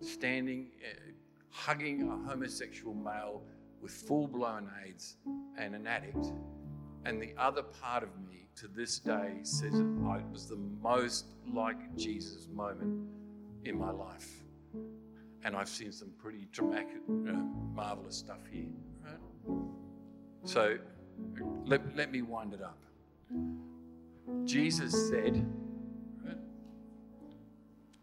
Standing, 0.00 0.70
uh, 0.84 1.12
hugging 1.50 2.02
a 2.08 2.28
homosexual 2.28 2.94
male 2.94 3.42
with 3.80 3.92
full 3.92 4.26
blown 4.26 4.68
AIDS 4.84 5.16
and 5.56 5.74
an 5.74 5.86
addict. 5.86 6.32
And 7.04 7.22
the 7.22 7.32
other 7.38 7.62
part 7.62 8.02
of 8.02 8.10
me 8.28 8.48
to 8.56 8.66
this 8.66 8.98
day 8.98 9.38
says 9.42 9.72
it 9.74 9.86
was 10.32 10.48
the 10.48 10.58
most 10.82 11.26
like 11.50 11.96
Jesus 11.96 12.48
moment 12.52 13.08
in 13.64 13.78
my 13.78 13.90
life. 13.90 14.42
And 15.42 15.56
I've 15.56 15.68
seen 15.68 15.92
some 15.92 16.10
pretty 16.18 16.46
dramatic, 16.52 17.00
uh, 17.08 17.32
marvelous 17.74 18.16
stuff 18.16 18.40
here. 18.50 18.68
Right? 19.02 19.58
So 20.44 20.76
let, 21.64 21.96
let 21.96 22.12
me 22.12 22.22
wind 22.22 22.54
it 22.54 22.62
up. 22.62 22.78
Jesus 24.44 25.08
said, 25.08 25.46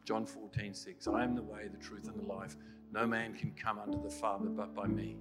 John 0.05 0.25
14, 0.25 0.73
6, 0.73 1.07
I 1.07 1.23
am 1.23 1.35
the 1.35 1.41
way, 1.41 1.67
the 1.67 1.83
truth, 1.83 2.07
and 2.07 2.17
the 2.17 2.33
life. 2.33 2.55
No 2.93 3.05
man 3.05 3.33
can 3.33 3.51
come 3.51 3.77
unto 3.77 4.01
the 4.01 4.09
Father 4.09 4.47
but 4.47 4.73
by 4.73 4.87
me. 4.87 5.17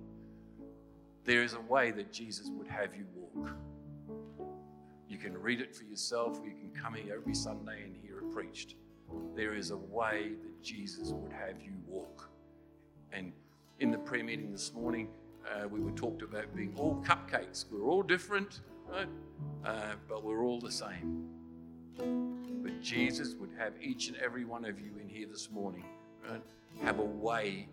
There 1.24 1.42
is 1.42 1.54
a 1.54 1.60
way 1.60 1.90
that 1.90 2.12
Jesus 2.12 2.50
would 2.52 2.68
have 2.68 2.94
you 2.94 3.04
walk. 3.12 3.50
You 5.08 5.18
can 5.18 5.36
read 5.36 5.60
it 5.60 5.74
for 5.74 5.82
yourself, 5.82 6.38
or 6.40 6.46
you 6.46 6.54
can 6.54 6.70
come 6.70 6.94
here 6.94 7.16
every 7.16 7.34
Sunday 7.34 7.82
and 7.82 7.96
hear 7.96 8.18
it 8.18 8.30
preached. 8.32 8.76
There 9.34 9.54
is 9.54 9.70
a 9.70 9.76
way 9.76 10.32
that 10.42 10.62
Jesus 10.62 11.12
would 11.12 11.32
have 11.32 11.60
you 11.60 11.72
walk. 11.86 12.30
And 13.12 13.32
in 13.80 13.90
the 13.90 13.98
prayer 13.98 14.24
meeting 14.24 14.50
this 14.50 14.72
morning, 14.72 15.08
uh, 15.46 15.68
we 15.68 15.80
were 15.80 15.92
talked 15.92 16.22
about 16.22 16.54
being 16.54 16.74
all 16.76 17.02
cupcakes. 17.06 17.64
We're 17.70 17.84
all 17.84 18.02
different, 18.02 18.60
right? 18.88 19.08
Uh, 19.64 19.94
but 20.08 20.24
we're 20.24 20.42
all 20.44 20.60
the 20.60 20.72
same. 20.72 21.28
But 21.96 22.80
Jesus 22.82 23.34
would 23.38 23.50
have 23.58 23.74
each 23.80 24.08
and 24.08 24.16
every 24.16 24.44
one 24.44 24.64
of 24.64 24.80
you 24.80 24.92
in 25.00 25.08
here 25.08 25.26
this 25.26 25.50
morning 25.50 25.84
right, 26.28 26.42
have 26.82 26.98
a 26.98 27.04
way 27.04 27.68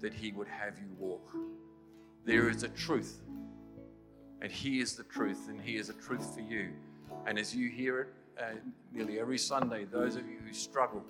that 0.00 0.12
He 0.12 0.32
would 0.32 0.48
have 0.48 0.78
you 0.78 0.88
walk. 0.98 1.34
There 2.24 2.48
is 2.48 2.62
a 2.62 2.68
truth, 2.68 3.20
and 4.42 4.50
He 4.50 4.80
is 4.80 4.96
the 4.96 5.04
truth, 5.04 5.48
and 5.48 5.60
He 5.60 5.76
is 5.76 5.88
a 5.88 5.94
truth 5.94 6.34
for 6.34 6.40
you. 6.40 6.70
And 7.26 7.38
as 7.38 7.54
you 7.54 7.68
hear 7.68 8.00
it 8.00 8.08
uh, 8.38 8.54
nearly 8.92 9.18
every 9.20 9.38
Sunday, 9.38 9.84
those 9.84 10.16
of 10.16 10.26
you 10.28 10.38
who 10.44 10.52
struggle 10.52 11.04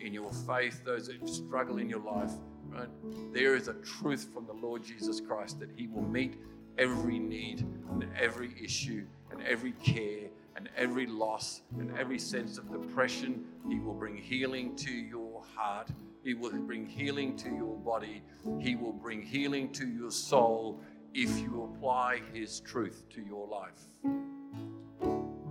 in 0.00 0.12
your 0.12 0.32
faith, 0.32 0.82
those 0.84 1.08
that 1.08 1.28
struggle 1.28 1.78
in 1.78 1.88
your 1.88 2.00
life, 2.00 2.32
Right? 2.70 2.88
There 3.32 3.54
is 3.54 3.68
a 3.68 3.74
truth 3.74 4.28
from 4.32 4.46
the 4.46 4.52
Lord 4.52 4.82
Jesus 4.82 5.20
Christ 5.20 5.60
that 5.60 5.70
He 5.76 5.86
will 5.86 6.02
meet 6.02 6.38
every 6.78 7.18
need 7.18 7.60
and 7.90 8.06
every 8.18 8.54
issue 8.62 9.06
and 9.30 9.42
every 9.42 9.72
care 9.72 10.28
and 10.56 10.68
every 10.76 11.06
loss 11.06 11.62
and 11.78 11.96
every 11.98 12.18
sense 12.18 12.58
of 12.58 12.70
depression. 12.70 13.44
He 13.68 13.78
will 13.78 13.94
bring 13.94 14.16
healing 14.16 14.74
to 14.76 14.92
your 14.92 15.42
heart. 15.54 15.88
He 16.24 16.34
will 16.34 16.52
bring 16.52 16.86
healing 16.86 17.36
to 17.38 17.48
your 17.48 17.76
body. 17.76 18.22
He 18.58 18.74
will 18.74 18.92
bring 18.92 19.22
healing 19.22 19.70
to 19.72 19.86
your 19.86 20.10
soul 20.10 20.80
if 21.14 21.38
you 21.38 21.70
apply 21.74 22.20
His 22.32 22.60
truth 22.60 23.04
to 23.10 23.22
your 23.22 23.46
life. 23.46 24.35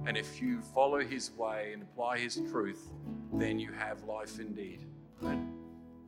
And 0.05 0.17
if 0.17 0.41
you 0.41 0.61
follow 0.61 0.99
His 0.99 1.31
way 1.31 1.71
and 1.73 1.81
apply 1.81 2.19
His 2.19 2.35
truth, 2.51 2.89
then 3.33 3.59
you 3.59 3.71
have 3.71 4.03
life 4.03 4.39
indeed. 4.39 4.79
Right? 5.21 5.39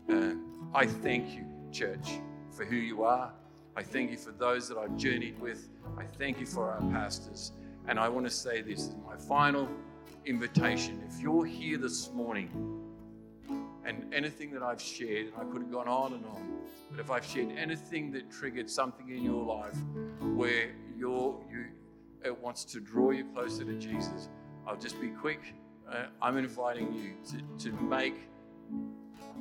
Uh, 0.10 0.34
I 0.74 0.86
thank 0.86 1.36
you, 1.36 1.46
church, 1.72 2.20
for 2.52 2.64
who 2.66 2.76
you 2.76 3.04
are. 3.04 3.32
I 3.76 3.84
thank 3.84 4.12
you 4.12 4.18
for 4.18 4.32
those 4.32 4.68
that 4.70 4.78
I've 4.78 4.98
journeyed 4.98 5.40
with. 5.40 5.70
I 5.98 6.04
thank 6.04 6.40
you 6.40 6.46
for 6.46 6.70
our 6.72 6.82
pastors. 6.92 7.52
And 7.88 8.00
I 8.00 8.10
want 8.10 8.26
to 8.26 8.32
say 8.32 8.62
this 8.62 8.80
is 8.80 8.96
my 9.08 9.16
final 9.16 9.70
invitation. 10.26 11.02
If 11.10 11.20
you're 11.22 11.46
here 11.46 11.78
this 11.78 12.12
morning 12.12 12.50
And 13.88 14.14
anything 14.14 14.52
that 14.52 14.62
I've 14.64 14.82
shared, 14.82 15.28
and 15.28 15.36
I 15.38 15.46
could 15.50 15.62
have 15.62 15.72
gone 15.72 15.88
on 15.88 16.12
and 16.12 16.26
on, 16.26 16.60
but 16.92 17.00
if 17.00 17.10
I've 17.10 17.26
shared 17.26 17.54
anything 17.58 18.12
that 18.12 18.30
triggered 18.30 18.70
something 18.70 19.08
in 19.10 19.24
your 19.24 19.46
life 19.46 19.78
where 20.36 20.72
you're, 20.98 21.42
you, 21.50 21.68
it 22.24 22.38
wants 22.42 22.66
to 22.66 22.80
draw 22.80 23.12
you 23.12 23.26
closer 23.34 23.64
to 23.64 23.74
Jesus, 23.74 24.30
I'll 24.68 24.78
just 24.78 25.00
be 25.00 25.10
quick. 25.10 25.54
Uh, 25.90 26.06
I'm 26.22 26.38
inviting 26.38 26.94
you 26.94 27.14
to, 27.32 27.70
to 27.70 27.82
make, 27.84 28.16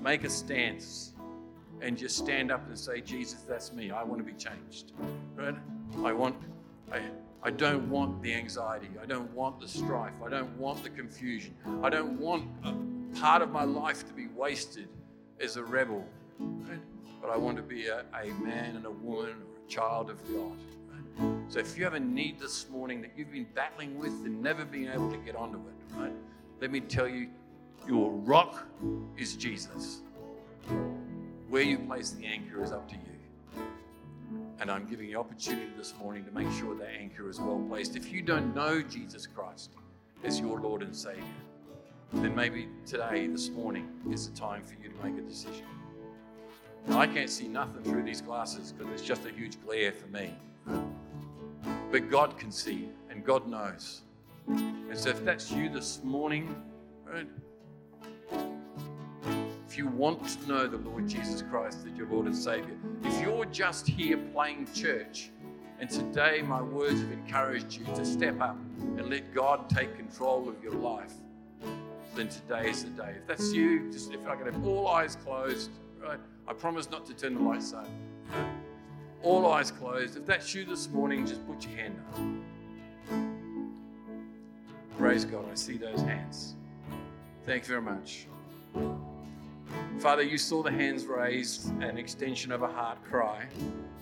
make 0.01 0.25
a 0.25 0.31
stance 0.31 1.15
and 1.81 1.99
just 1.99 2.17
stand 2.17 2.51
up 2.51 2.67
and 2.69 2.79
say, 2.79 3.01
Jesus, 3.01 3.43
that's 3.43 3.73
me. 3.73 3.91
I 3.91 4.03
want 4.03 4.25
to 4.25 4.25
be 4.25 4.39
changed. 4.39 4.93
Right? 5.35 5.55
I 6.05 6.13
want, 6.13 6.37
I, 6.93 7.01
I 7.43 7.51
don't 7.51 7.89
want 7.91 8.23
the 8.23 8.33
anxiety. 8.33 8.89
I 9.03 9.07
don't 9.07 9.31
want 9.33 9.61
the 9.61 9.69
strife. 9.69 10.15
I 10.25 10.31
don't 10.31 10.57
want 10.57 10.83
the 10.83 10.91
confusion. 10.91 11.55
I 11.83 11.91
don't 11.91 12.19
want 12.19 12.47
part 13.21 13.43
of 13.43 13.51
my 13.51 13.65
life 13.65 14.07
to 14.07 14.13
be 14.15 14.29
wasted 14.29 14.89
as 15.41 15.57
a 15.57 15.65
rebel. 15.65 16.05
Right? 16.39 16.81
But 17.21 17.31
I 17.31 17.37
want 17.37 17.57
to 17.57 17.63
be 17.63 17.87
a, 17.89 18.05
a 18.15 18.27
man 18.43 18.77
and 18.77 18.87
a 18.87 18.91
woman 18.91 19.31
or 19.31 19.65
a 19.65 19.69
child 19.69 20.11
of 20.11 20.23
God. 20.33 20.57
So 21.49 21.61
if 21.61 21.79
you 21.79 21.85
have 21.85 21.95
a 21.95 22.01
need 22.01 22.41
this 22.41 22.69
morning 22.71 23.01
that 23.03 23.13
you've 23.17 23.31
been 23.31 23.47
battling 23.55 23.99
with 23.99 24.13
and 24.25 24.43
never 24.43 24.65
been 24.65 24.91
able 24.91 25.11
to 25.11 25.17
get 25.19 25.37
onto 25.37 25.59
it, 25.59 25.97
right? 25.97 26.13
Let 26.61 26.73
me 26.73 26.81
tell 26.81 27.07
you, 27.07 27.29
your 27.87 28.11
rock 28.11 28.67
is 29.17 29.37
Jesus. 29.37 30.01
Where 31.49 31.63
you 31.63 31.79
place 31.79 32.11
the 32.11 32.27
anchor 32.27 32.65
is 32.65 32.73
up 32.73 32.89
to 32.89 32.97
you. 32.97 33.63
And 34.59 34.71
I'm 34.71 34.87
giving 34.87 35.09
you 35.09 35.19
opportunity 35.19 35.71
this 35.77 35.95
morning 36.01 36.25
to 36.25 36.33
make 36.33 36.51
sure 36.51 36.75
that 36.75 36.89
anchor 36.99 37.31
is 37.31 37.39
well 37.39 37.65
placed. 37.69 37.95
If 37.95 38.11
you 38.11 38.23
don't 38.23 38.55
know 38.55 38.83
Jesus 38.83 39.27
Christ 39.27 39.71
as 40.25 40.41
your 40.41 40.61
Lord 40.61 40.83
and 40.83 40.97
Savior, 40.97 41.23
then 42.13 42.35
maybe 42.35 42.69
today, 42.85 43.29
this 43.29 43.51
morning, 43.51 43.89
is 44.11 44.29
the 44.29 44.37
time 44.37 44.63
for 44.63 44.75
you 44.83 44.89
to 44.89 45.05
make 45.05 45.17
a 45.17 45.29
decision. 45.29 45.67
Now, 46.89 46.99
I 46.99 47.07
can't 47.07 47.31
see 47.31 47.47
nothing 47.47 47.85
through 47.85 48.03
these 48.03 48.21
glasses 48.21 48.73
because 48.73 48.93
it's 48.95 49.03
just 49.03 49.27
a 49.27 49.31
huge 49.31 49.61
glare 49.65 49.93
for 49.93 50.07
me. 50.09 50.35
But 51.91 52.11
God 52.11 52.39
can 52.39 52.51
see 52.51 52.89
and 53.11 53.25
God 53.25 53.49
knows. 53.49 54.03
And 54.49 54.97
so 54.97 55.11
if 55.11 55.25
that's 55.25 55.51
you 55.51 55.69
this 55.69 56.01
morning, 56.05 56.55
right, 57.05 57.27
if 59.69 59.79
you 59.79 59.87
want 59.87 60.27
to 60.29 60.49
know 60.49 60.67
the 60.67 60.79
Lord 60.79 61.09
Jesus 61.09 61.43
Christ 61.43 61.87
as 61.91 61.97
your 61.97 62.09
Lord 62.09 62.27
and 62.27 62.37
Savior, 62.37 62.77
if 63.05 63.21
you're 63.21 63.45
just 63.47 63.87
here 63.87 64.17
playing 64.33 64.69
church, 64.75 65.31
and 65.79 65.91
today 65.91 66.43
my 66.43 66.63
words 66.63 67.01
have 67.01 67.13
encouraged 67.13 67.79
you 67.79 67.85
to 67.95 68.05
step 68.05 68.41
up 68.41 68.57
and 68.81 69.11
let 69.11 69.35
God 69.35 69.69
take 69.69 69.95
control 69.97 70.49
of 70.49 70.63
your 70.63 70.73
life, 70.73 71.13
then 72.15 72.29
today 72.29 72.71
is 72.71 72.85
the 72.85 72.91
day. 72.91 73.15
If 73.19 73.27
that's 73.27 73.53
you, 73.53 73.93
just 73.93 74.13
if 74.13 74.27
I 74.27 74.37
can 74.37 74.47
have 74.47 74.67
all 74.67 74.89
eyes 74.89 75.17
closed, 75.17 75.71
right? 76.03 76.19
I 76.49 76.53
promise 76.55 76.91
not 76.91 77.05
to 77.07 77.15
turn 77.15 77.35
the 77.35 77.41
lights 77.41 77.75
on. 77.75 77.87
All 79.23 79.47
eyes 79.47 79.71
closed. 79.71 80.17
If 80.17 80.27
that's 80.27 80.55
you 80.55 80.65
this 80.65 80.89
morning, 80.89 81.27
just 81.27 81.47
put 81.47 81.67
your 81.67 81.77
hand 81.77 81.99
up. 82.13 82.21
Praise 84.99 85.25
God. 85.25 85.45
I 85.51 85.55
see 85.55 85.77
those 85.77 86.01
hands. 86.01 86.55
Thank 87.45 87.63
you 87.65 87.69
very 87.69 87.83
much. 87.83 88.27
Father, 89.99 90.23
you 90.23 90.39
saw 90.39 90.63
the 90.63 90.71
hands 90.71 91.07
raised, 91.07 91.71
an 91.83 91.99
extension 91.99 92.53
of 92.53 92.63
a 92.63 92.69
heart 92.69 92.99
cry. 93.05 93.47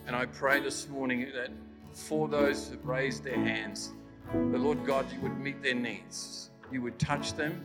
And 0.06 0.14
I 0.14 0.26
pray 0.26 0.60
this 0.60 0.88
morning 0.88 1.30
that 1.34 1.50
for 1.92 2.28
those 2.28 2.68
who 2.68 2.76
raised 2.88 3.24
their 3.24 3.38
hands, 3.38 3.92
the 4.32 4.58
Lord 4.58 4.84
God, 4.84 5.06
you 5.12 5.20
would 5.20 5.38
meet 5.38 5.62
their 5.62 5.74
needs. 5.74 6.50
You 6.72 6.82
would 6.82 6.98
touch 6.98 7.34
them, 7.34 7.64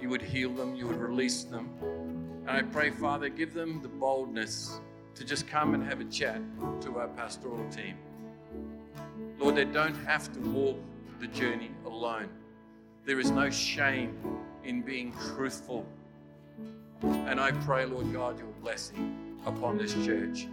you 0.00 0.08
would 0.08 0.22
heal 0.22 0.50
them, 0.50 0.74
you 0.74 0.86
would 0.86 1.00
release 1.00 1.44
them. 1.44 1.68
And 2.46 2.50
I 2.50 2.62
pray, 2.62 2.90
Father, 2.90 3.28
give 3.28 3.52
them 3.52 3.82
the 3.82 3.88
boldness 3.88 4.80
to 5.16 5.24
just 5.24 5.48
come 5.48 5.74
and 5.74 5.82
have 5.82 6.00
a 6.00 6.04
chat 6.04 6.40
to 6.82 6.98
our 6.98 7.08
pastoral 7.08 7.68
team. 7.70 7.96
Lord, 9.38 9.56
they 9.56 9.64
don't 9.64 9.96
have 10.04 10.32
to 10.32 10.40
walk 10.40 10.78
the 11.20 11.26
journey 11.26 11.70
alone. 11.84 12.28
There 13.04 13.20
is 13.20 13.30
no 13.30 13.50
shame 13.50 14.16
in 14.64 14.82
being 14.82 15.12
truthful 15.34 15.86
and 17.02 17.40
I 17.40 17.52
pray, 17.52 17.84
Lord 17.84 18.12
God, 18.12 18.38
your 18.38 18.48
blessing 18.62 19.38
upon 19.44 19.76
this 19.76 19.92
church. 20.04 20.48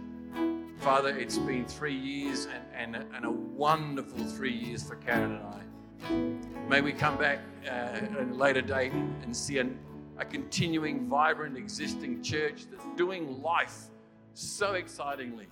Father, 0.78 1.16
it's 1.16 1.38
been 1.38 1.64
three 1.64 1.96
years 1.96 2.46
and, 2.74 2.96
and, 2.96 3.06
and 3.14 3.24
a 3.24 3.30
wonderful 3.30 4.24
three 4.24 4.52
years 4.52 4.82
for 4.82 4.96
Karen 4.96 5.36
and 5.36 5.42
I. 5.42 6.68
May 6.68 6.80
we 6.80 6.92
come 6.92 7.16
back 7.16 7.38
uh, 7.64 7.68
at 7.68 8.10
a 8.18 8.34
later 8.34 8.60
date 8.60 8.92
and 8.92 9.34
see 9.34 9.58
an, 9.58 9.78
a 10.18 10.24
continuing, 10.24 11.08
vibrant, 11.08 11.56
existing 11.56 12.22
church 12.22 12.66
that's 12.70 12.84
doing 12.96 13.40
life 13.42 13.86
so 14.34 14.74
excitingly. 14.74 15.46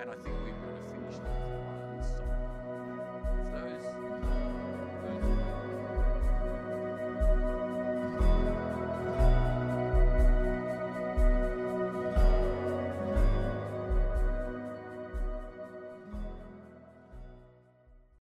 And 0.00 0.10
I 0.10 0.14
think 0.14 0.26
we're 0.26 0.50
going 0.50 0.76
to 0.76 0.92
finish 0.92 1.16
that. 1.16 1.67